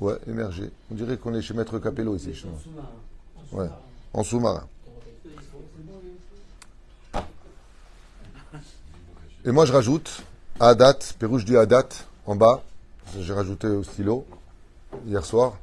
Ouais, 0.00 0.18
émergé. 0.28 0.70
On 0.92 0.94
dirait 0.94 1.16
qu'on 1.16 1.34
est 1.34 1.42
chez 1.42 1.54
Maître 1.54 1.80
Capello 1.80 2.14
ici, 2.14 2.32
chez 2.32 2.46
moi. 2.46 2.58
Sous-marin. 2.62 2.88
Ouais, 3.52 3.70
en 4.14 4.22
sous-marin. 4.22 4.68
Et 9.44 9.50
moi, 9.50 9.64
je 9.66 9.72
rajoute 9.72 10.22
Adat, 10.60 10.98
Pérouche 11.18 11.44
du 11.44 11.56
Adat, 11.58 11.88
en 12.26 12.36
bas. 12.36 12.62
J'ai 13.16 13.32
rajouté 13.32 13.68
au 13.68 13.82
stylo 13.82 14.26
hier 15.06 15.24
soir. 15.24 15.56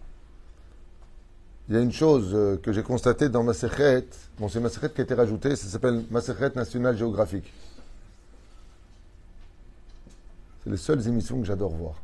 Il 1.67 1.75
y 1.75 1.77
a 1.77 1.81
une 1.81 1.91
chose 1.91 2.31
euh, 2.33 2.57
que 2.57 2.71
j'ai 2.71 2.83
constatée 2.83 3.29
dans 3.29 3.43
ma 3.43 3.53
sechet. 3.53 4.05
Bon, 4.39 4.49
c'est 4.49 4.59
ma 4.59 4.69
sechet 4.69 4.89
qui 4.89 5.01
a 5.01 5.03
été 5.03 5.13
rajoutée. 5.13 5.55
Ça 5.55 5.67
s'appelle 5.67 6.03
ma 6.11 6.21
sechet 6.21 6.51
nationale 6.55 6.97
géographique. 6.97 7.51
C'est 10.63 10.69
les 10.69 10.77
seules 10.77 11.07
émissions 11.07 11.39
que 11.39 11.45
j'adore 11.45 11.71
voir. 11.71 12.01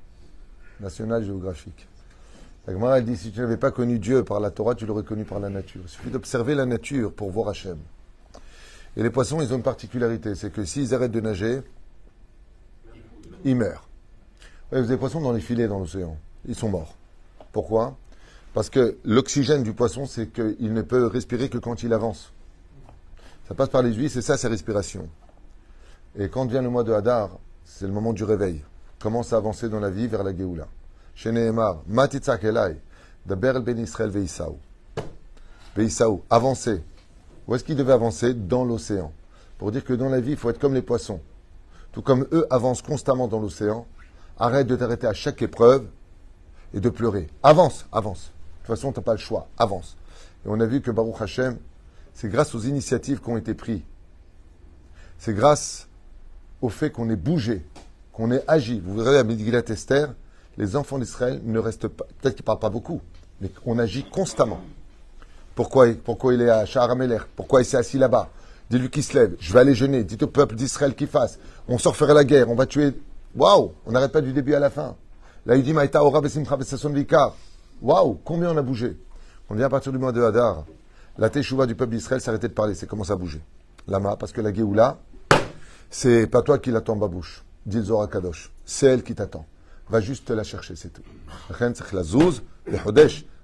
Nationale 0.79 1.23
géographique. 1.23 1.87
La 2.67 2.73
Gemara 2.73 3.01
dit 3.01 3.17
si 3.17 3.31
tu 3.31 3.39
n'avais 3.39 3.57
pas 3.57 3.71
connu 3.71 3.97
Dieu 3.97 4.23
par 4.23 4.39
la 4.39 4.51
Torah, 4.51 4.75
tu 4.75 4.85
l'aurais 4.85 5.03
connu 5.03 5.25
par 5.25 5.39
la 5.39 5.49
nature. 5.49 5.81
Il 5.83 5.89
suffit 5.89 6.09
d'observer 6.09 6.53
la 6.53 6.65
nature 6.65 7.11
pour 7.11 7.31
voir 7.31 7.49
Hachem. 7.49 7.77
Et 8.95 9.03
les 9.03 9.09
poissons, 9.09 9.41
ils 9.41 9.51
ont 9.53 9.57
une 9.57 9.63
particularité 9.63 10.35
c'est 10.35 10.51
que 10.51 10.65
s'ils 10.65 10.93
arrêtent 10.93 11.11
de 11.11 11.21
nager, 11.21 11.61
ils 13.43 13.55
meurent. 13.55 13.87
Vous 14.71 14.77
avez 14.77 14.87
des 14.87 14.97
poissons 14.97 15.19
dans 15.19 15.33
les 15.33 15.41
filets 15.41 15.67
dans 15.67 15.79
l'océan. 15.79 16.17
Ils 16.47 16.55
sont 16.55 16.69
morts. 16.69 16.95
Pourquoi? 17.51 17.97
Parce 18.53 18.69
que 18.69 18.97
l'oxygène 19.03 19.63
du 19.63 19.73
poisson, 19.73 20.05
c'est 20.05 20.27
qu'il 20.27 20.73
ne 20.73 20.81
peut 20.81 21.07
respirer 21.07 21.49
que 21.49 21.57
quand 21.57 21.83
il 21.83 21.93
avance. 21.93 22.31
Ça 23.47 23.53
passe 23.53 23.69
par 23.69 23.81
les 23.81 23.93
huiles, 23.93 24.09
c'est 24.09 24.21
ça 24.21 24.37
sa 24.37 24.47
respiration. 24.47 25.09
Et 26.17 26.29
quand 26.29 26.45
vient 26.45 26.61
le 26.61 26.69
mois 26.69 26.83
de 26.83 26.93
Hadar, 26.93 27.31
c'est 27.65 27.85
le 27.85 27.91
moment 27.91 28.13
du 28.13 28.23
réveil. 28.23 28.63
Commence 28.99 29.33
à 29.33 29.37
avancer 29.37 29.67
dans 29.67 29.79
la 29.79 29.89
vie 29.89 30.07
vers 30.07 30.23
la 30.23 30.35
Géoula. 30.35 30.67
Chez 31.15 31.31
Nehemar, 31.31 31.81
Matitzak 31.87 32.43
Elai, 32.43 32.77
Daber 33.25 33.59
ben 33.61 33.77
Israël 33.77 34.09
Veisaou. 34.09 34.57
Avancer. 36.29 36.81
Où 37.47 37.55
est-ce 37.55 37.63
qu'il 37.63 37.75
devait 37.75 37.93
avancer? 37.93 38.33
Dans 38.33 38.63
l'océan. 38.63 39.11
Pour 39.57 39.71
dire 39.71 39.83
que 39.83 39.93
dans 39.93 40.09
la 40.09 40.21
vie, 40.21 40.31
il 40.31 40.37
faut 40.37 40.49
être 40.49 40.59
comme 40.59 40.73
les 40.73 40.81
poissons. 40.81 41.19
Tout 41.91 42.01
comme 42.01 42.25
eux 42.31 42.47
avancent 42.49 42.81
constamment 42.81 43.27
dans 43.27 43.39
l'océan, 43.39 43.85
arrête 44.37 44.67
de 44.67 44.75
t'arrêter 44.75 45.07
à 45.07 45.13
chaque 45.13 45.41
épreuve 45.41 45.87
et 46.73 46.79
de 46.79 46.89
pleurer. 46.89 47.27
Avance, 47.43 47.85
avance. 47.91 48.31
De 48.61 48.67
toute 48.67 48.75
façon, 48.75 48.91
tu 48.91 48.99
n'as 48.99 49.03
pas 49.03 49.13
le 49.13 49.19
choix. 49.19 49.47
Avance. 49.57 49.97
Et 50.45 50.49
on 50.49 50.59
a 50.59 50.65
vu 50.65 50.81
que 50.81 50.91
Baruch 50.91 51.21
Hashem, 51.21 51.57
c'est 52.13 52.29
grâce 52.29 52.55
aux 52.55 52.59
initiatives 52.59 53.21
qui 53.21 53.29
ont 53.29 53.37
été 53.37 53.53
prises. 53.53 53.81
C'est 55.17 55.33
grâce 55.33 55.87
au 56.61 56.69
fait 56.69 56.91
qu'on 56.91 57.09
ait 57.09 57.15
bougé, 57.15 57.65
qu'on 58.13 58.31
ait 58.31 58.43
agi. 58.47 58.81
Vous 58.83 58.95
verrez 58.95 59.17
à 59.17 59.23
Midigilat 59.23 59.63
Esther, 59.67 60.13
les 60.57 60.75
enfants 60.75 60.99
d'Israël 60.99 61.41
ne 61.43 61.59
restent 61.59 61.87
pas, 61.87 62.05
peut-être 62.21 62.35
qu'ils 62.35 62.43
ne 62.43 62.47
parlent 62.47 62.59
pas 62.59 62.69
beaucoup, 62.69 63.01
mais 63.39 63.51
on 63.65 63.79
agit 63.79 64.03
constamment. 64.03 64.61
Pourquoi, 65.55 65.87
pourquoi 65.93 66.33
il 66.33 66.41
est 66.41 66.49
à 66.49 66.65
Shaharameler 66.65 67.19
Pourquoi 67.35 67.61
il 67.61 67.65
s'est 67.65 67.77
assis 67.77 67.97
là-bas? 67.97 68.29
Dis-lui 68.69 68.89
qu'il 68.89 69.03
se 69.03 69.17
lève, 69.17 69.35
je 69.39 69.51
vais 69.51 69.59
aller 69.59 69.75
jeûner, 69.75 70.03
dites 70.03 70.23
au 70.23 70.27
peuple 70.27 70.55
d'Israël 70.55 70.95
qu'il 70.95 71.07
fasse. 71.07 71.37
On 71.67 71.77
sort 71.77 71.95
faire 71.95 72.13
la 72.13 72.23
guerre, 72.23 72.49
on 72.49 72.55
va 72.55 72.65
tuer. 72.65 72.93
Waouh 73.35 73.73
On 73.85 73.91
n'arrête 73.91 74.11
pas 74.11 74.21
du 74.21 74.33
début 74.33 74.53
à 74.53 74.59
la 74.59 74.69
fin. 74.69 74.95
Là, 75.45 75.55
il 75.55 75.63
dit 75.63 75.73
Maïta 75.73 76.03
Ora 76.03 76.21
Vikar. 76.21 77.35
Waouh 77.81 78.19
Combien 78.23 78.51
on 78.51 78.57
a 78.57 78.61
bougé 78.61 78.97
On 79.49 79.55
vient 79.55 79.65
à 79.65 79.69
partir 79.69 79.91
du 79.91 79.97
mois 79.97 80.11
de 80.11 80.21
Hadar. 80.21 80.65
La 81.17 81.29
Teshuvah 81.29 81.65
du 81.65 81.75
peuple 81.75 81.95
d'Israël 81.95 82.21
s'arrêtait 82.21 82.47
de 82.47 82.53
parler, 82.53 82.73
c'est 82.73 82.87
commence 82.87 83.11
à 83.11 83.15
bouger. 83.15 83.41
Lama, 83.87 84.15
parce 84.15 84.31
que 84.31 84.41
la 84.41 84.53
Géoula, 84.53 84.99
c'est 85.89 86.27
pas 86.27 86.41
toi 86.41 86.57
qui 86.57 86.71
l'attends, 86.71 86.95
babouche. 86.95 87.43
Dit 87.65 87.81
Zora 87.81 88.07
Kadosh. 88.07 88.51
C'est 88.65 88.87
elle 88.87 89.03
qui 89.03 89.13
t'attend. 89.13 89.45
Va 89.89 89.99
juste 89.99 90.29
la 90.29 90.43
chercher, 90.43 90.75
c'est 90.75 90.89
tout. 90.89 91.01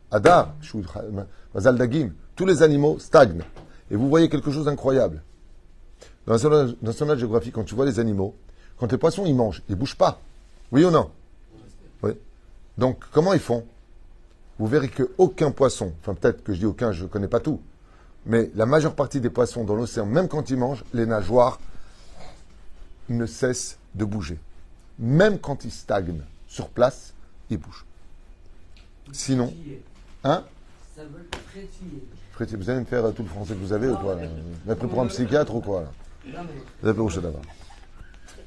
Adar, 0.10 0.56
Dagim, 1.54 2.12
tous 2.36 2.45
les 2.45 2.63
animaux 2.63 2.97
stagnent. 3.00 3.43
Et 3.91 3.95
vous 3.95 4.08
voyez 4.08 4.30
quelque 4.30 4.52
chose 4.52 4.65
d'incroyable. 4.65 5.21
Dans 6.26 6.36
la 6.50 6.67
national 6.82 7.17
géographie, 7.17 7.52
quand 7.52 7.63
tu 7.63 7.76
vois 7.76 7.86
les 7.86 8.00
animaux, 8.00 8.36
quand 8.78 8.92
les 8.92 8.98
poissons 8.98 9.26
ils 9.26 9.36
mangent, 9.36 9.62
ils 9.68 9.72
ne 9.72 9.76
bougent 9.78 9.98
pas. 9.98 10.20
Oui 10.72 10.84
ou 10.84 10.92
non 10.92 11.10
Oui. 12.04 12.12
Donc, 12.78 13.04
comment 13.12 13.34
ils 13.34 13.40
font? 13.40 13.66
Vous 14.60 14.68
verrez 14.68 14.90
qu'aucun 14.90 15.52
poisson, 15.52 15.94
enfin 16.02 16.16
peut-être 16.16 16.44
que 16.44 16.54
je 16.54 16.60
dis 16.60 16.66
aucun, 16.66 16.92
je 16.92 17.04
ne 17.04 17.08
connais 17.08 17.28
pas 17.28 17.40
tout, 17.40 17.62
mais 18.26 18.52
la 18.56 18.66
majeure 18.66 18.96
partie 18.96 19.22
des 19.22 19.30
poissons 19.30 19.63
dans 19.63 19.76
l'océan, 19.76 20.06
même 20.06 20.28
quand 20.28 20.50
ils 20.50 20.58
mangent, 20.58 20.84
les 20.94 21.06
nageoires 21.06 21.60
ne 23.10 23.26
cessent 23.26 23.78
de 23.96 24.04
bouger. 24.04 24.40
Même 25.00 25.38
quand 25.40 25.63
ils 25.63 25.72
stagnent 25.72 26.24
sur 26.48 26.70
place, 26.70 27.13
ils 27.50 27.58
bougent. 27.58 27.86
Sinon, 29.12 29.54
hein? 30.24 30.44
Ça 30.96 31.04
veut. 31.04 31.28
Vous 32.58 32.70
allez 32.70 32.80
me 32.82 32.86
faire 32.86 33.13
tout 33.13 33.24
le 33.24 33.30
français 33.30 33.54
que 33.54 33.60
vous 33.60 33.74
avez 33.74 33.88
ou 33.88 33.96
quoi 33.96 34.16
Vous 34.16 34.72
avez 34.72 34.80
pris 34.80 34.88
pour 34.88 35.02
un 35.02 35.08
psychiatre 35.08 35.56
ou 35.56 35.62
quoi 35.62 35.82
là? 35.82 36.44
Vous 36.82 36.90
avez 36.90 37.00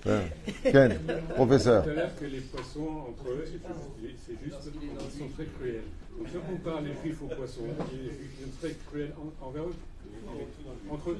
Ken, 0.03 0.99
professeur. 1.35 1.85
Tout 1.85 1.91
à 1.91 1.93
l'heure 1.93 2.17
que 2.19 2.25
les 2.25 2.41
poissons, 2.41 2.89
entre 3.09 3.31
eux, 3.31 3.45
c'est 3.47 4.33
juste, 4.45 4.71
ils 4.83 5.19
sont 5.19 5.29
très 5.35 5.47
cruels. 5.47 5.83
Donc 6.19 6.29
si 6.29 6.37
on 6.37 6.53
compare 6.53 6.81
les 6.81 6.95
juifs 7.03 7.23
aux 7.23 7.35
poissons, 7.35 7.63
ils 7.93 8.45
sont 8.45 8.51
très 8.61 8.75
cruels 8.87 9.13
envers 9.43 9.65
eux, 9.65 9.75
entre 10.91 11.11
eux. 11.11 11.19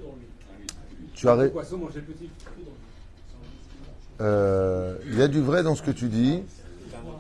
Tu 1.15 1.29
as 1.29 1.37
Les 1.37 1.49
poissons 1.49 1.79
mangent 1.79 1.95
les 1.95 2.03
petits. 2.03 2.31
Euh, 4.21 4.97
il 5.07 5.19
y 5.19 5.23
a 5.23 5.29
du 5.29 5.41
vrai 5.41 5.63
dans 5.63 5.75
ce 5.75 5.83
que 5.83 5.91
tu 5.91 6.09
dis, 6.09 6.43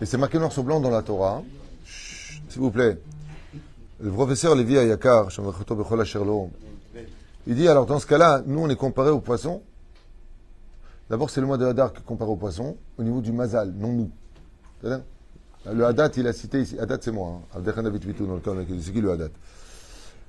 et 0.00 0.06
c'est 0.06 0.18
marqué 0.18 0.38
noir 0.38 0.52
sur 0.52 0.62
blanc 0.62 0.80
dans 0.80 0.90
la 0.90 1.02
Torah. 1.02 1.42
S'il 1.84 2.60
vous 2.60 2.70
plaît. 2.70 2.98
Le 4.02 4.10
professeur 4.10 4.54
Lévi 4.54 4.78
Ayakar, 4.78 5.28
il 7.46 7.54
dit 7.54 7.68
alors 7.68 7.84
dans 7.84 7.98
ce 7.98 8.06
cas-là, 8.06 8.42
nous 8.46 8.60
on 8.60 8.68
est 8.70 8.76
comparé 8.76 9.10
aux 9.10 9.20
poissons? 9.20 9.62
D'abord, 11.10 11.28
c'est 11.28 11.40
le 11.40 11.48
mois 11.48 11.58
de 11.58 11.66
Hadar 11.66 11.92
qui 11.92 11.98
est 11.98 12.04
comparé 12.04 12.30
aux 12.30 12.36
poissons, 12.36 12.76
au 12.96 13.02
niveau 13.02 13.20
du 13.20 13.32
mazal, 13.32 13.72
non 13.72 13.92
nous. 13.92 14.10
Le 15.66 15.84
Hadat, 15.84 16.10
il 16.16 16.26
a 16.28 16.32
cité 16.32 16.62
ici. 16.62 16.78
Hadat, 16.78 16.98
c'est 17.00 17.10
moi. 17.10 17.40
Hein. 17.52 17.56
Avdechem 17.56 17.82
David 17.82 18.04
Vitou, 18.04 18.26
dans 18.26 18.34
le 18.34 18.40
cas 18.40 18.52
C'est 18.80 18.92
qui 18.92 19.00
le 19.00 19.10
Hadat? 19.10 19.28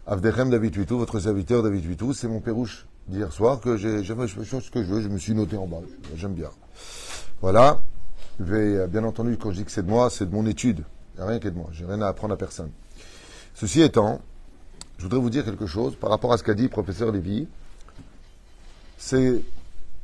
Avdechem 0.07 0.49
David 0.49 0.75
Vitou, 0.75 0.97
votre 0.97 1.19
serviteur 1.19 1.61
David 1.61 1.85
Vitou, 1.85 2.13
c'est 2.13 2.27
mon 2.27 2.41
pérouche 2.41 2.87
d'hier 3.07 3.31
soir 3.31 3.61
que 3.61 3.77
j'ai 3.77 4.03
fait 4.03 4.27
ce 4.27 4.71
que 4.71 4.83
je 4.83 4.91
veux. 4.91 5.01
Je 5.01 5.07
me 5.07 5.19
suis 5.19 5.35
noté 5.35 5.55
en 5.55 5.67
bas. 5.67 5.81
J'aime 6.15 6.33
bien. 6.33 6.49
Voilà. 7.41 7.79
vais, 8.39 8.87
bien 8.87 9.03
entendu, 9.03 9.37
quand 9.37 9.51
je 9.51 9.57
dis 9.57 9.65
que 9.65 9.71
c'est 9.71 9.83
de 9.83 9.89
moi, 9.89 10.09
c'est 10.09 10.25
de 10.25 10.33
mon 10.33 10.47
étude. 10.47 10.83
Il 11.13 11.17
n'y 11.17 11.23
a 11.23 11.29
rien 11.29 11.39
qui 11.39 11.47
est 11.47 11.51
de 11.51 11.57
moi. 11.57 11.69
J'ai 11.73 11.85
rien 11.85 12.01
à 12.01 12.07
apprendre 12.07 12.33
à 12.33 12.37
personne. 12.37 12.71
Ceci 13.53 13.81
étant, 13.83 14.19
je 14.97 15.03
voudrais 15.03 15.19
vous 15.19 15.29
dire 15.29 15.45
quelque 15.45 15.67
chose 15.67 15.95
par 15.95 16.09
rapport 16.09 16.33
à 16.33 16.39
ce 16.39 16.43
qu'a 16.43 16.55
dit 16.55 16.63
le 16.63 16.69
professeur 16.69 17.11
Lévy. 17.11 17.47
C'est 18.97 19.43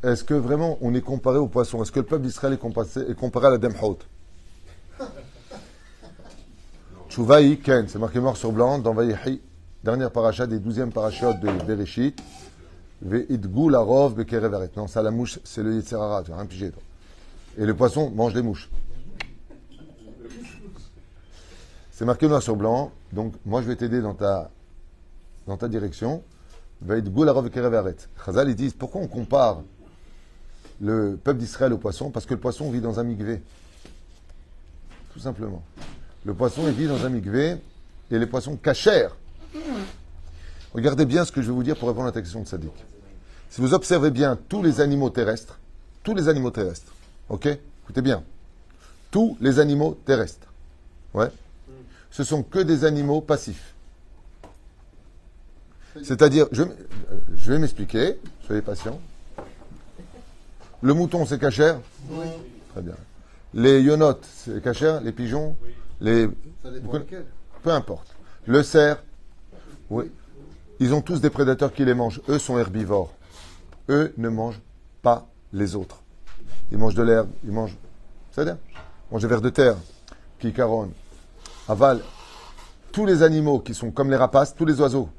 est-ce 0.03 0.23
que 0.23 0.33
vraiment 0.33 0.77
on 0.81 0.93
est 0.93 1.01
comparé 1.01 1.38
aux 1.38 1.47
poissons 1.47 1.81
Est-ce 1.81 1.91
que 1.91 1.99
le 1.99 2.05
peuple 2.05 2.23
d'Israël 2.23 2.53
est, 2.53 3.15
comparé, 3.15 3.47
à 3.47 3.49
la 3.51 3.57
Demhout 3.57 3.97
Chouvaï 7.10 7.60
Ken, 7.60 7.88
c'est 7.88 7.97
marqué 7.97 8.19
mort 8.19 8.38
sur 8.38 8.51
blanc 8.51 8.77
dans 8.77 8.93
Vaïhi, 8.93 9.41
dernière 9.83 10.12
paracha 10.12 10.45
des 10.45 10.60
douzièmes 10.60 10.91
parachutes 10.91 11.39
de 11.39 11.49
Bereshit. 11.65 12.21
Ve'idgou 13.01 13.69
la 13.69 13.79
rov 13.79 14.15
bekerevaret. 14.15 14.71
Non, 14.75 14.88
ça 14.88 15.01
la 15.01 15.12
mouche, 15.12 15.39
c'est 15.43 15.63
le 15.63 15.75
Yitzhara, 15.75 16.23
tu 16.23 16.31
vas 16.31 16.38
rien 16.38 16.45
piger 16.45 16.71
toi. 16.71 16.81
Et 17.57 17.65
le 17.65 17.75
poisson 17.75 18.12
mange 18.12 18.33
des 18.33 18.41
mouches. 18.41 18.69
C'est 21.91 22.05
marqué 22.05 22.27
noir 22.27 22.43
sur 22.43 22.55
blanc, 22.55 22.91
donc 23.13 23.33
moi 23.45 23.62
je 23.62 23.67
vais 23.67 23.75
t'aider 23.75 24.01
dans 24.01 24.13
ta, 24.13 24.51
dans 25.47 25.57
ta 25.57 25.67
direction. 25.67 26.23
Ve'idgou 26.81 27.23
la 27.23 27.31
rov 27.31 27.45
bekerevaret. 27.45 27.95
Chazal, 28.23 28.49
ils 28.49 28.55
disent, 28.55 28.73
pourquoi 28.73 29.01
on 29.01 29.07
compare 29.07 29.62
le 30.82 31.18
peuple 31.22 31.40
d'Israël 31.40 31.74
au 31.74 31.78
poisson 31.78 32.10
Parce 32.12 32.26
que 32.26 32.34
le 32.34 32.40
poisson 32.40 32.70
vit 32.72 32.82
dans 32.82 33.00
un 33.00 33.04
migvé. 33.04 33.42
Tout 35.13 35.20
simplement. 35.20 35.63
Le 36.26 36.34
poisson, 36.34 36.63
vit 36.72 36.88
dans 36.88 37.06
un 37.06 37.10
migvé 37.10 37.56
et 38.12 38.20
les 38.20 38.26
poissons 38.26 38.58
cachèrent. 38.58 39.16
Regardez 40.74 41.06
bien 41.06 41.26
ce 41.26 41.32
que 41.32 41.42
je 41.42 41.48
vais 41.48 41.54
vous 41.54 41.63
dire 41.63 41.78
pour 41.78 41.88
répondre 41.88 42.08
à 42.08 42.12
la 42.12 42.22
question 42.22 42.42
de 42.42 42.48
Sadik. 42.48 42.74
Si 43.50 43.62
vous 43.62 43.74
observez 43.74 44.12
bien 44.12 44.38
tous 44.50 44.62
les 44.62 44.82
animaux 44.82 45.10
terrestres, 45.10 45.58
tous 46.04 46.13
les 46.13 46.28
animaux 46.28 46.52
terrestres, 46.52 46.94
ok? 47.30 47.48
Écoutez 47.84 48.02
bien. 48.02 48.24
Tous 49.10 49.38
les 49.40 49.60
animaux 49.60 49.98
terrestres, 50.06 50.48
ouais? 51.13 51.32
Ce 52.12 52.24
sont 52.24 52.44
que 52.44 52.60
des 52.60 52.84
animaux 52.84 53.22
passifs. 53.22 53.74
C'est-à-dire, 56.04 56.48
je, 56.52 56.63
je 57.36 57.52
vais 57.52 57.58
m'expliquer, 57.58 58.20
soyez 58.46 58.62
patients. 58.62 59.00
Le 60.82 60.94
mouton, 60.94 61.26
c'est 61.26 61.40
cachère 61.40 61.80
Oui. 62.10 62.28
Très 62.72 62.82
bien. 62.82 62.96
Les 63.54 63.82
yonotes, 63.82 64.26
c'est 64.32 64.62
cachère 64.62 65.02
Les 65.02 65.12
pigeons 65.12 65.56
Les... 66.02 66.30
Peu 67.63 67.72
importe. 67.72 68.16
Le 68.46 68.62
cerf 68.63 69.04
Oui. 69.90 70.12
Ils 70.80 70.94
ont 70.94 71.02
tous 71.02 71.20
des 71.20 71.32
prédateurs 71.32 71.74
qui 71.74 71.84
les 71.84 71.96
mangent. 71.96 72.22
Eux 72.30 72.38
sont 72.38 72.60
herbivores. 72.60 73.13
Eux 73.90 74.13
ne 74.18 74.30
mangent 74.30 74.62
pas 75.02 75.28
les 75.54 75.76
autres. 75.76 76.02
Ils 76.72 76.78
mangent 76.78 76.96
de 76.96 77.04
l'herbe, 77.04 77.30
ils 77.44 77.52
mangent. 77.52 77.78
C'est-à-dire 78.32 78.58
Ils 78.72 79.13
mangent 79.13 79.22
des 79.24 79.28
vers 79.28 79.42
de 79.42 79.50
terre, 79.50 79.76
qui 80.40 80.54
caronnent. 80.54 80.92
Aval. 81.68 82.02
Tous 82.92 83.06
les 83.06 83.24
animaux 83.24 83.60
qui 83.60 83.74
sont 83.74 83.92
comme 83.92 84.10
les 84.10 84.16
rapaces, 84.16 84.54
tous 84.56 84.66
les 84.66 84.80
oiseaux 84.80 85.10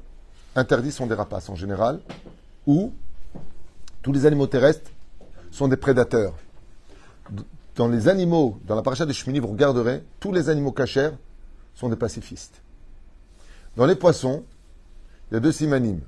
interdits 0.55 0.91
sont 0.91 1.07
des 1.07 1.15
rapaces 1.15 1.49
en 1.49 1.55
général. 1.55 1.99
Ou 2.65 2.93
tous 4.01 4.13
les 4.13 4.25
animaux 4.25 4.47
terrestres 4.47 4.91
sont 5.51 5.67
des 5.67 5.77
prédateurs. 5.77 6.33
Dans 7.75 7.87
les 7.87 8.07
animaux, 8.07 8.59
dans 8.65 8.75
la 8.75 8.81
paracha 8.81 9.05
des 9.05 9.13
Shmini, 9.13 9.39
vous 9.39 9.47
regarderez, 9.47 10.03
tous 10.19 10.31
les 10.31 10.49
animaux 10.49 10.71
cachers 10.71 11.11
sont 11.75 11.89
des 11.89 11.95
pacifistes. 11.95 12.61
Dans 13.77 13.85
les 13.85 13.95
poissons, 13.95 14.43
il 15.29 15.35
y 15.35 15.37
a 15.37 15.39
deux 15.39 15.51
simanimes. 15.51 16.01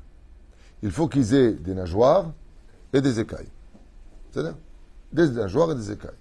Il 0.83 0.91
faut 0.91 1.07
qu'ils 1.07 1.33
aient 1.33 1.53
des 1.53 1.73
nageoires 1.73 2.31
et 2.91 3.01
des 3.01 3.19
écailles. 3.19 3.47
C'est-à-dire 4.31 4.55
des 5.13 5.29
nageoires 5.29 5.71
et 5.71 5.75
des 5.75 5.91
écailles. 5.91 6.11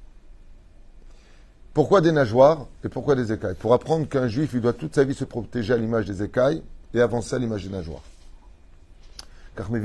Pourquoi 1.72 2.00
des 2.00 2.12
nageoires 2.12 2.66
et 2.84 2.88
pourquoi 2.88 3.14
des 3.14 3.32
écailles? 3.32 3.54
Pour 3.54 3.72
apprendre 3.72 4.08
qu'un 4.08 4.26
juif, 4.26 4.50
il 4.54 4.60
doit 4.60 4.72
toute 4.72 4.94
sa 4.94 5.04
vie 5.04 5.14
se 5.14 5.24
protéger 5.24 5.72
à 5.72 5.76
l'image 5.76 6.04
des 6.04 6.22
écailles 6.22 6.62
et 6.92 7.00
avancer 7.00 7.36
à 7.36 7.38
l'image 7.38 7.64
des 7.64 7.70
nageoires. 7.70 8.02
Car 9.56 9.70
la 9.70 9.80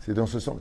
C'est 0.00 0.14
dans 0.14 0.26
ce 0.26 0.38
sens. 0.38 0.58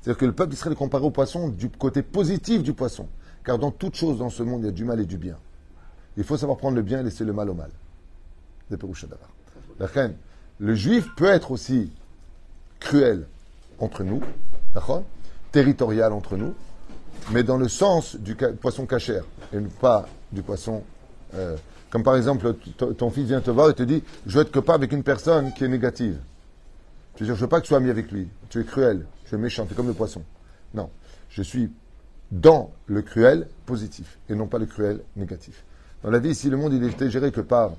C'est-à-dire 0.00 0.18
que 0.18 0.26
le 0.26 0.32
peuple 0.32 0.54
serait 0.54 0.74
comparé 0.74 1.04
au 1.04 1.10
poisson 1.10 1.48
du 1.48 1.68
côté 1.70 2.02
positif 2.02 2.62
du 2.62 2.72
poisson. 2.72 3.08
Car 3.44 3.58
dans 3.58 3.70
toute 3.70 3.96
chose 3.96 4.18
dans 4.18 4.30
ce 4.30 4.42
monde, 4.42 4.60
il 4.62 4.66
y 4.66 4.68
a 4.68 4.72
du 4.72 4.84
mal 4.84 5.00
et 5.00 5.06
du 5.06 5.18
bien. 5.18 5.36
Il 6.16 6.24
faut 6.24 6.36
savoir 6.36 6.58
prendre 6.58 6.76
le 6.76 6.82
bien 6.82 7.00
et 7.00 7.02
laisser 7.02 7.24
le 7.24 7.32
mal 7.32 7.50
au 7.50 7.54
mal. 7.54 7.70
Le 10.60 10.74
juif 10.74 11.08
peut 11.16 11.26
être 11.26 11.50
aussi 11.50 11.92
cruel 12.80 13.26
entre 13.78 14.02
nous, 14.02 14.20
territorial 15.52 16.12
entre 16.12 16.36
nous, 16.36 16.54
mais 17.32 17.42
dans 17.42 17.56
le 17.56 17.68
sens 17.68 18.16
du 18.16 18.34
poisson 18.34 18.86
cachère 18.86 19.24
et 19.52 19.58
pas 19.80 20.08
du 20.32 20.42
poisson. 20.42 20.82
Euh, 21.34 21.56
comme 21.90 22.02
par 22.02 22.16
exemple, 22.16 22.54
ton 22.96 23.10
fils 23.10 23.26
vient 23.26 23.40
te 23.40 23.50
voir 23.50 23.70
et 23.70 23.74
te 23.74 23.82
dit 23.82 24.02
Je 24.26 24.36
veux 24.36 24.42
être 24.42 24.52
copain 24.52 24.74
avec 24.74 24.92
une 24.92 25.02
personne 25.02 25.52
qui 25.52 25.64
est 25.64 25.68
négative. 25.68 26.18
Tu 27.18 27.24
veux 27.24 27.30
dire 27.30 27.34
Je 27.34 27.40
veux 27.40 27.48
pas 27.48 27.58
que 27.58 27.64
tu 27.64 27.70
sois 27.70 27.78
ami 27.78 27.90
avec 27.90 28.12
lui. 28.12 28.28
Tu 28.48 28.60
es 28.60 28.64
cruel, 28.64 29.04
tu 29.24 29.34
es 29.34 29.38
méchant, 29.38 29.66
tu 29.66 29.72
es 29.72 29.76
comme 29.76 29.88
le 29.88 29.92
poisson. 29.92 30.22
Non, 30.72 30.88
je 31.30 31.42
suis 31.42 31.68
dans 32.30 32.70
le 32.86 33.02
cruel 33.02 33.48
positif 33.66 34.18
et 34.28 34.36
non 34.36 34.46
pas 34.46 34.58
le 34.58 34.66
cruel 34.66 35.00
négatif. 35.16 35.64
Dans 36.04 36.12
la 36.12 36.20
vie, 36.20 36.32
si 36.32 36.48
le 36.48 36.56
monde 36.56 36.74
il 36.74 36.84
est 36.84 37.10
géré 37.10 37.32
que 37.32 37.40
par 37.40 37.72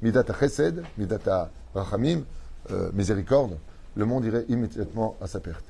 midata 0.00 0.32
chesed, 0.38 0.84
midata 0.96 1.50
rachamim, 1.74 2.22
euh, 2.70 2.92
miséricorde, 2.92 3.58
le 3.96 4.04
monde 4.04 4.26
irait 4.26 4.44
immédiatement 4.48 5.16
à 5.20 5.26
sa 5.26 5.40
perte. 5.40 5.64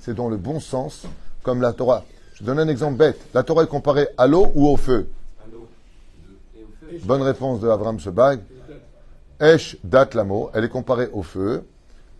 C'est 0.00 0.14
dans 0.14 0.28
le 0.28 0.36
bon 0.36 0.58
sens, 0.58 1.06
comme 1.44 1.60
la 1.60 1.72
Torah. 1.74 2.04
Je 2.34 2.42
donne 2.42 2.58
un 2.58 2.66
exemple 2.66 2.96
bête. 2.96 3.20
La 3.34 3.44
Torah 3.44 3.62
est 3.62 3.68
comparée 3.68 4.08
à 4.18 4.26
l'eau 4.26 4.50
ou 4.56 4.66
au 4.66 4.76
feu 4.76 5.08
Bonne 7.04 7.22
réponse 7.22 7.60
de 7.60 7.68
Avram 7.68 8.00
Sebag. 8.00 8.40
Esh 9.44 9.76
dat 9.84 10.14
lamo, 10.14 10.50
elle 10.54 10.64
est 10.64 10.70
comparée 10.70 11.10
au 11.12 11.22
feu 11.22 11.64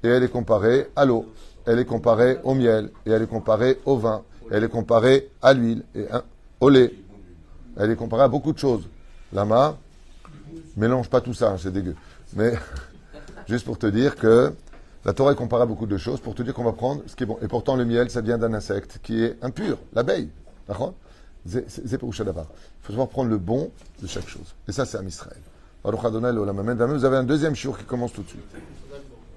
et 0.02 0.08
elle 0.08 0.22
est 0.24 0.28
comparée 0.28 0.90
à 0.94 1.06
l'eau. 1.06 1.24
Elle 1.64 1.78
est 1.78 1.86
comparée 1.86 2.36
au 2.44 2.52
miel 2.52 2.90
et 3.06 3.12
elle 3.12 3.22
est 3.22 3.26
comparée 3.26 3.80
au 3.86 3.96
vin. 3.96 4.22
Elle 4.50 4.62
est 4.62 4.68
comparée 4.68 5.30
à 5.40 5.54
l'huile 5.54 5.84
et 5.94 6.04
au 6.60 6.68
lait. 6.68 6.92
Elle 7.78 7.90
est 7.90 7.96
comparée 7.96 8.24
à 8.24 8.28
beaucoup 8.28 8.52
de 8.52 8.58
choses. 8.58 8.86
Lama, 9.32 9.78
mélange 10.76 11.08
pas 11.08 11.22
tout 11.22 11.32
ça, 11.32 11.52
hein, 11.52 11.56
c'est 11.58 11.72
dégueu. 11.72 11.96
Mais 12.34 12.52
juste 13.48 13.64
pour 13.64 13.78
te 13.78 13.86
dire 13.86 14.16
que 14.16 14.52
la 15.06 15.14
Torah 15.14 15.32
est 15.32 15.36
comparée 15.36 15.62
à 15.62 15.66
beaucoup 15.66 15.86
de 15.86 15.96
choses, 15.96 16.20
pour 16.20 16.34
te 16.34 16.42
dire 16.42 16.52
qu'on 16.52 16.64
va 16.64 16.72
prendre 16.72 17.04
ce 17.06 17.16
qui 17.16 17.22
est 17.22 17.26
bon. 17.26 17.38
Et 17.40 17.48
pourtant, 17.48 17.74
le 17.76 17.86
miel, 17.86 18.10
ça 18.10 18.20
vient 18.20 18.36
d'un 18.36 18.52
insecte 18.52 18.98
qui 19.02 19.24
est 19.24 19.42
impur, 19.42 19.78
l'abeille. 19.94 20.28
D'accord? 20.68 20.92
Il 21.46 21.62
faut 21.88 22.12
savoir 22.12 23.08
prendre 23.08 23.30
le 23.30 23.38
bon 23.38 23.70
de 24.02 24.06
chaque 24.06 24.28
chose. 24.28 24.54
Et 24.68 24.72
ça, 24.72 24.84
c'est 24.84 24.98
à 24.98 25.02
Israël. 25.02 25.40
Vous 25.84 27.04
avez 27.04 27.16
un 27.18 27.24
deuxième 27.24 27.54
jour 27.54 27.76
qui 27.76 27.84
commence 27.84 28.12
tout 28.14 28.22
de 28.22 28.28
suite. 28.28 28.42